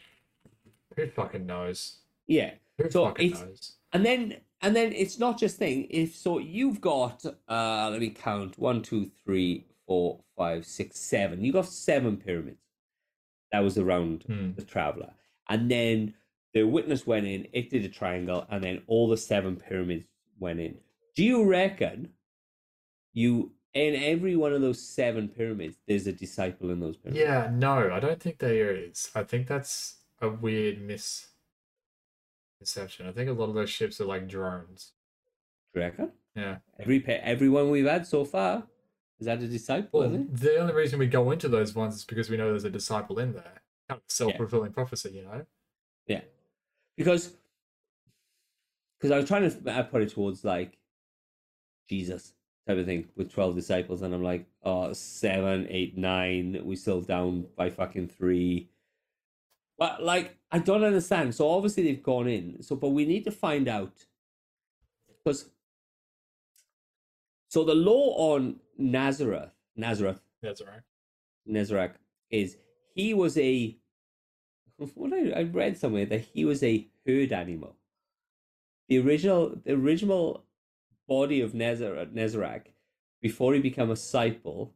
[0.95, 1.97] Who fucking knows?
[2.27, 3.77] Yeah, Who So fucking knows?
[3.93, 5.87] and then and then it's not just thing.
[5.89, 11.43] If so, you've got uh, let me count one, two, three, four, five, six, seven.
[11.43, 12.59] You've got seven pyramids.
[13.51, 14.53] That was around Hmm.
[14.53, 15.13] the traveler,
[15.49, 16.13] and then
[16.53, 17.47] the witness went in.
[17.53, 20.07] It did a triangle, and then all the seven pyramids
[20.39, 20.79] went in.
[21.15, 22.13] Do you reckon
[23.13, 27.21] you in every one of those seven pyramids there's a disciple in those pyramids?
[27.21, 29.11] Yeah, no, I don't think there is.
[29.15, 33.07] I think that's a weird misconception.
[33.07, 34.93] I think a lot of those ships are like drones.
[35.73, 36.59] Do you reckon Yeah.
[36.79, 38.67] every everyone we've had so far
[39.21, 39.99] is that a disciple?
[39.99, 42.71] Well, the only reason we go into those ones is because we know there's a
[42.71, 43.61] disciple in there.
[43.87, 45.45] Kind of self fulfilling prophecy, you know?
[46.07, 46.21] Yeah,
[46.97, 47.35] because
[48.99, 50.79] because I was trying to put it towards like
[51.87, 52.33] Jesus.
[52.67, 54.01] type of thing with 12 disciples.
[54.01, 56.59] And I'm like, oh, seven, eight, nine.
[56.63, 58.69] we're still down by fucking three.
[59.77, 61.35] But like, I don't understand.
[61.35, 62.63] So obviously they've gone in.
[62.63, 64.05] So, but we need to find out
[65.23, 65.45] because.
[67.51, 70.81] So the lore on Nezarek, Nezarek, right.
[71.45, 71.95] Nezarek
[72.29, 72.55] is
[72.95, 73.77] he was a
[74.95, 77.75] what I, I read somewhere that he was a herd animal.
[78.87, 80.45] The original the original
[81.09, 82.67] body of Nezar Nezarek
[83.21, 84.73] before he became a disciple.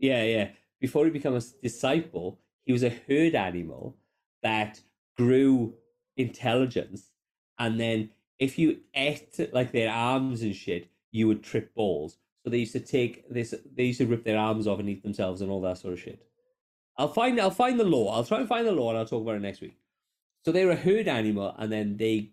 [0.00, 0.48] Yeah, yeah.
[0.80, 3.96] Before he became a disciple, he was a herd animal
[4.42, 4.80] that
[5.16, 5.74] grew
[6.16, 7.12] intelligence,
[7.56, 8.10] and then
[8.40, 12.18] if you ate like their arms and shit, you would trip balls.
[12.44, 13.54] So they used to take this.
[13.74, 16.00] They used to rip their arms off and eat themselves and all that sort of
[16.00, 16.22] shit.
[16.96, 17.40] I'll find.
[17.40, 18.12] I'll find the lore.
[18.14, 19.76] I'll try and find the lore, and I'll talk about it next week.
[20.44, 22.32] So they're a herd animal, and then they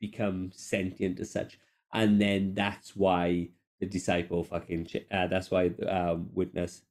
[0.00, 1.58] become sentient as such,
[1.92, 3.48] and then that's why
[3.80, 4.88] the disciple fucking.
[5.10, 6.82] Uh, that's why um, witness.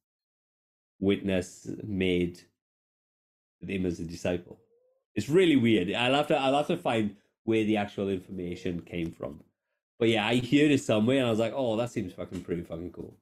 [1.00, 2.42] Witness made
[3.60, 4.60] him as a disciple.
[5.16, 5.92] It's really weird.
[5.94, 6.38] I'll have to.
[6.38, 9.42] I'll have to find where the actual information came from.
[10.02, 12.64] But yeah, I heard it somewhere, and I was like, "Oh, that seems fucking pretty
[12.64, 13.14] fucking cool."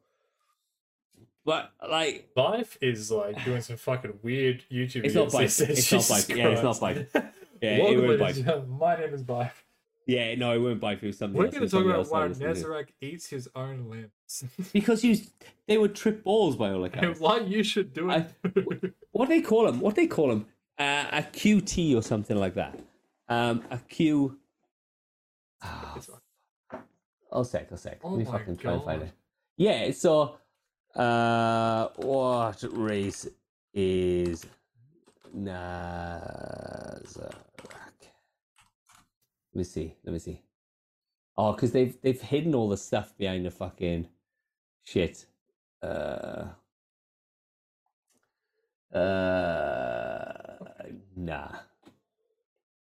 [1.43, 5.69] But like, Life is like doing some fucking weird YouTube It's not Byf.
[5.69, 6.37] It's not Byf.
[6.37, 7.07] Yeah, it's not Christ.
[7.61, 8.67] yeah, it Welcome, was ladies Byf.
[8.69, 9.51] My name is Byf.
[10.05, 11.03] Yeah, no, it won't bite.
[11.03, 14.45] It was something We're going to talk about I why listened eats his own limbs.
[14.71, 15.17] Because you,
[15.67, 17.19] they were trip balls by all and accounts.
[17.19, 18.31] why you should do it.
[19.11, 19.81] What do they call them?
[19.81, 20.45] What do they call them?
[20.77, 22.79] Uh, a QT or something like that.
[23.27, 24.39] Um, a Q.
[25.61, 25.97] Ah,
[27.31, 27.99] I'll sec, I'll sec.
[28.03, 29.11] Oh Let me fucking try and find it.
[29.57, 30.37] Yeah, so
[30.95, 33.27] uh what race
[33.73, 34.45] is
[35.33, 36.65] Nezarek?
[39.53, 40.41] Let me see, let me see.
[41.37, 44.07] Oh, because they've they've hidden all the stuff behind the fucking
[44.83, 45.25] shit.
[45.81, 46.45] Uh
[48.93, 50.33] uh
[51.15, 51.49] nah.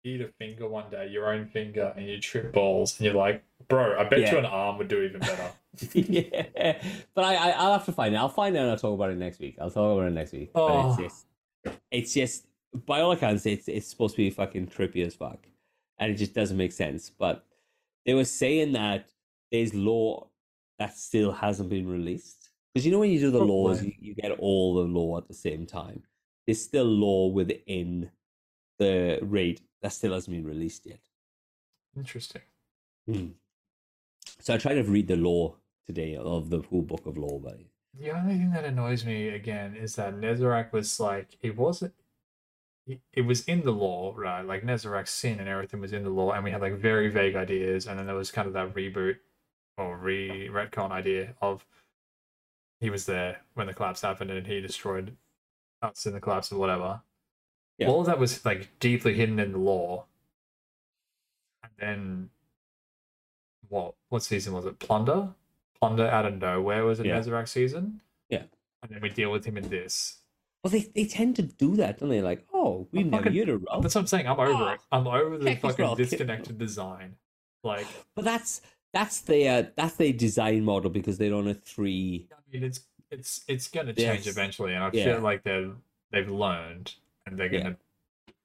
[0.05, 3.45] eat a finger one day, your own finger, and you trip balls, and you're like,
[3.69, 4.33] bro, I bet Yeah.
[4.33, 5.51] you an arm would do even better.
[5.95, 6.83] yeah,
[7.15, 8.19] but I, I I'll have to find it.
[8.19, 9.57] I'll find it and I'll talk about it next week.
[9.61, 10.53] I'll talk about it next week.
[10.53, 10.89] But Oh.
[10.91, 11.27] it's just,
[11.91, 12.47] it's just
[12.87, 15.47] by all accounts, it's it's supposed to be fucking trippy as fuck,
[15.99, 17.11] and it just doesn't make sense.
[17.11, 17.45] But
[18.07, 19.07] they were saying that
[19.51, 20.29] there's lore
[20.79, 24.15] that still hasn't been released because you know when you do the lores, you, you
[24.15, 26.03] get all the lore at the same time.
[26.47, 28.11] There's still lore within
[28.79, 30.99] the raid that still hasn't been released yet.
[31.97, 32.43] Interesting.
[33.09, 33.33] Mm.
[34.43, 35.55] So I tried to read the lore
[35.87, 37.61] today of the whole book of lore, but
[37.95, 41.95] The only thing that annoys me again is that Nezarek was like, it wasn't.
[43.13, 44.43] it- was in the lore, right?
[44.45, 47.37] Like Nezarek's sin and everything was in the lore, and we had like very vague
[47.37, 49.19] ideas, and then there was kind of that reboot
[49.79, 51.65] or re retcon idea of
[52.81, 55.17] he was there when the collapse happened and he destroyed
[55.83, 57.03] us in the collapse or whatever.
[57.79, 57.87] Yeah.
[57.89, 60.07] All of that was like deeply hidden in the lore.
[61.63, 62.31] And then
[63.73, 64.79] what what season was it?
[64.79, 65.29] Plunder?
[65.81, 67.45] Plunder out of nowhere was it Yeah.
[67.45, 68.01] Season.
[68.29, 68.43] Yeah.
[68.83, 70.19] And then we deal with him in this.
[70.63, 72.21] well, they, they tend to do that, don't they?
[72.23, 73.81] Like, oh, we've never fucking- used a roll.
[73.81, 74.27] That's what I'm saying.
[74.29, 74.81] I'm over Oh, it.
[74.93, 75.97] I'm over the fucking kid.
[75.97, 77.17] disconnected design.
[77.65, 78.61] Like But that's
[78.93, 82.29] that's their that's their design model because they're on a three.
[82.33, 82.81] I mean it's
[83.11, 84.35] it's it's gonna change Yes.
[84.37, 85.05] eventually and I Yeah.
[85.05, 85.75] feel like they've
[86.11, 86.95] they've learned
[87.27, 87.75] and they're gonna Yeah.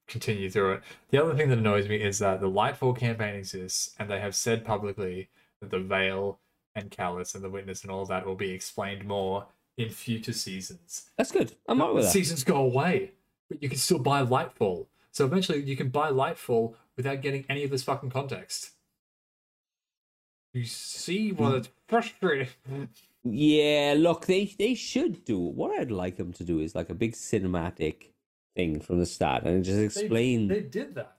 [0.08, 0.82] Continue through it.
[1.10, 4.34] The other thing that annoys me is that the Lightfall campaign exists and they have
[4.34, 5.28] said publicly
[5.60, 6.40] that the Veil
[6.74, 11.10] and Calus and the Witness and all that will be explained more in future seasons.
[11.16, 11.52] That's good.
[11.68, 12.10] I'm out with that.
[12.10, 13.12] Seasons go away,
[13.48, 14.86] but you can still buy Lightfall.
[15.12, 18.70] So eventually you can buy Lightfall without getting any of this fucking context.
[20.54, 22.48] You see what it's frustrating.
[23.24, 26.94] Yeah, look, they they should do what I'd like them to do is like a
[26.94, 28.12] big cinematic
[28.58, 31.16] thing from the start and just They- explain They, did that.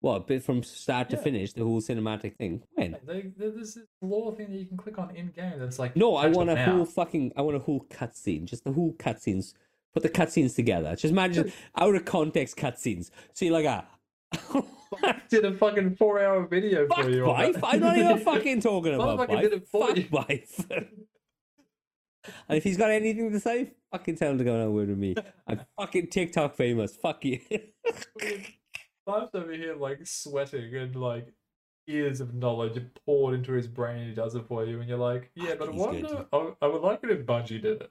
[0.00, 2.62] what bit from start to finish the whole cinematic thing.
[2.74, 2.96] When?
[3.06, 5.94] They, they, there's this lore thing that you can click on in game that's like
[5.94, 6.72] No, I want a now.
[6.76, 8.46] whole fucking I want a whole cutscene.
[8.46, 9.52] Just the whole cutscenes.
[9.92, 10.90] Put the cutscenes together.
[10.96, 13.10] Just imagine out of context cutscenes.
[13.34, 13.86] So you're like ah
[15.28, 17.24] did a fucking four hour video Fuck for you.
[17.26, 17.56] wife.
[17.62, 19.52] I'm not even fucking talking about wife.
[19.52, 19.96] it Fuck.
[22.48, 24.88] And if he's got anything to say, fucking tell him to go on a word
[24.88, 25.14] with me.
[25.46, 26.96] I'm fucking TikTok famous.
[26.96, 27.40] Fuck you.
[29.06, 31.32] Bob's over here like sweating and like
[31.86, 35.30] years of knowledge poured into his brain he does it for you and you're like,
[35.34, 35.94] yeah, but what?
[35.94, 37.90] no, I, I would like it if Bungie did it.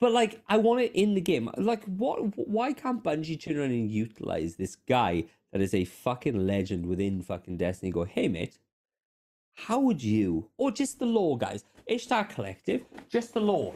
[0.00, 1.48] But like, I want it in the game.
[1.56, 2.18] Like, what?
[2.36, 7.22] Why can't Bungie turn around and utilize this guy that is a fucking legend within
[7.22, 7.92] fucking Destiny?
[7.92, 8.58] Go, hey mate,
[9.54, 13.74] how would you, or just the lore, guys, Ishtar Collective, just the lore.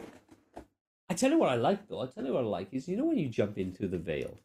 [1.09, 2.01] I tell you what I like though.
[2.01, 4.37] I tell you what I like is you know when you jump into the veil,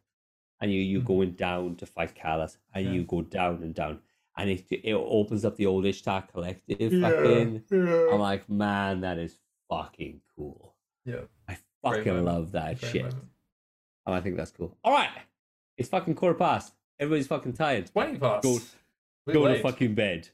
[0.60, 1.04] and you you Mhm.
[1.06, 2.92] going down to fight Calus, and Yeah.
[2.92, 4.00] you go down and down,
[4.36, 6.78] and it it opens up the old Ishtar Collective.
[7.02, 9.38] Fucking, I'm like, man, that is
[9.68, 10.74] fucking cool.
[11.04, 11.22] yeah.
[11.48, 12.24] I Great fucking moment.
[12.26, 13.02] love that Great shit.
[13.04, 13.24] moment.
[14.06, 14.76] And I think that's cool.
[14.84, 15.10] All right,
[15.76, 16.72] it's fucking quarter past.
[16.98, 17.86] Everybody's fucking tired.
[17.88, 18.42] Twenty past.
[18.44, 18.58] Go-
[19.26, 19.56] We're Go late.
[19.56, 20.28] to fucking bed.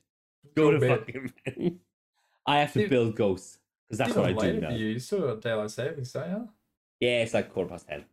[0.56, 1.78] Go, to fucking bed.
[2.46, 3.58] I have to build ghosts
[3.88, 4.70] because that's what I do now.
[4.70, 4.86] you.
[4.86, 6.48] You still got daylight savings, don't you?
[7.00, 8.04] Yeah, it's like quarter past ten.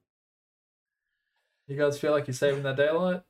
[1.68, 3.22] You guys feel like you're saving that daylight?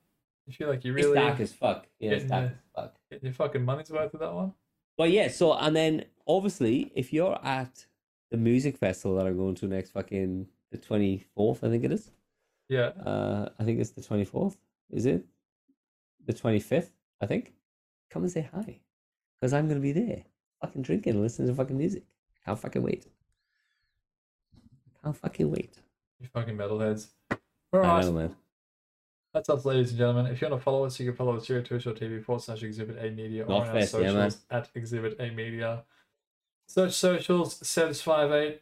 [0.46, 1.86] You feel like you really It's dark as fuck.
[1.98, 2.94] Yeah, it's dark as fuck.
[3.10, 4.54] getting your fucking money's worth with that one?
[4.96, 7.86] But yeah, so and then obviously if you're at
[8.30, 11.92] the music festival that I'm going to next fucking the twenty fourth, I think it
[11.92, 12.10] is.
[12.68, 12.88] Yeah.
[13.04, 14.56] Uh I think it's the twenty fourth.
[14.90, 15.24] Is it?
[16.26, 17.52] The twenty fifth, I think.
[18.10, 18.80] Come and say hi.
[19.40, 20.24] Because I'm gonna be there.
[20.60, 22.04] Fucking drinking and listening to fucking music.
[22.44, 23.06] Can't fucking wait.
[25.02, 25.74] Can't fucking wait.
[26.20, 27.08] You fucking metalheads.
[27.30, 27.36] I
[27.72, 28.04] Alright.
[28.04, 28.36] know, man.
[29.32, 30.26] That's us, ladies and gentlemen.
[30.26, 32.62] If you want to follow us, you can follow us here at twitch.tv forward slash
[32.62, 35.84] exhibit A media or on our fast, yeah, socials at exhibit A media.
[36.66, 38.58] Search socials, Sebs58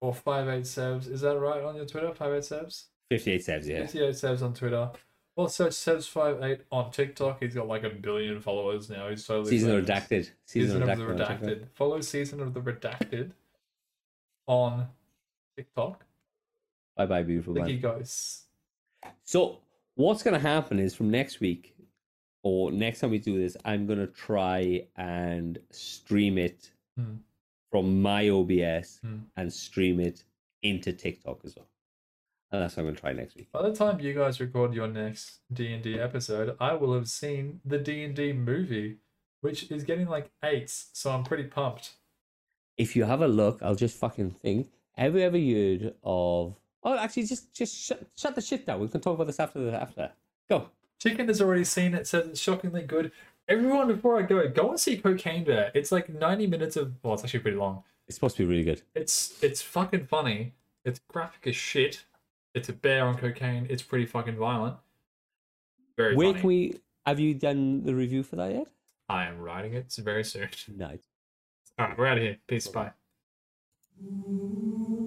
[0.00, 1.10] or 58 Sebs.
[1.10, 2.08] Is that right on your Twitter?
[2.08, 2.84] 58 Sebs?
[3.08, 3.80] 58 saves, yeah.
[3.86, 4.90] 58 Sebs on Twitter.
[5.36, 7.40] Or search Sebs58 on TikTok.
[7.42, 9.08] He's got like a billion followers now.
[9.10, 10.06] He's totally Season of famous.
[10.08, 10.30] Redacted.
[10.46, 11.04] Season, of the.
[11.04, 11.66] Redacted.
[11.74, 13.32] Follow Season of the Redacted
[14.46, 14.88] on
[15.56, 16.04] TikTok.
[16.96, 18.44] Bye bye, beautiful he goes.
[19.24, 19.58] So
[19.96, 21.74] what's gonna happen is from next week
[22.42, 27.16] or next time we do this, I'm gonna try and stream it Hmm.
[27.70, 29.18] from my OBS Hmm.
[29.36, 30.24] and stream it
[30.62, 31.68] into TikTok as well.
[32.52, 33.50] And that's what I'm gonna try next week.
[33.52, 37.08] By the time you guys record your next D and D episode, I will have
[37.08, 38.98] seen the D and D movie,
[39.40, 40.90] which is getting like eights.
[40.92, 41.92] So I'm pretty pumped.
[42.76, 44.68] If you have a look, I'll just fucking think.
[44.92, 46.56] Have you ever heard of?
[46.82, 48.80] Oh, actually, just just shut, shut the shit down.
[48.80, 50.12] We can talk about this after the after.
[50.48, 50.68] Go.
[51.00, 52.06] Chicken has already seen it.
[52.06, 53.12] Says it's shockingly good.
[53.48, 55.70] Everyone, before I go, go and see Cocaine Bear.
[55.74, 56.94] It's like 90 minutes of.
[57.02, 57.82] Well, it's actually pretty long.
[58.06, 58.82] It's supposed to be really good.
[58.94, 60.54] It's it's fucking funny.
[60.84, 62.04] It's graphic as shit.
[62.56, 63.66] It's a bear on cocaine.
[63.68, 64.76] It's pretty fucking violent.
[65.98, 66.40] Very Where funny.
[66.40, 66.74] can we?
[67.04, 68.66] Have you done the review for that yet?
[69.10, 70.48] I am writing it very soon.
[70.74, 70.98] No.
[71.78, 72.38] All right, we're out of here.
[72.48, 72.66] Peace.
[72.66, 72.92] Bye.
[74.00, 75.05] Bye.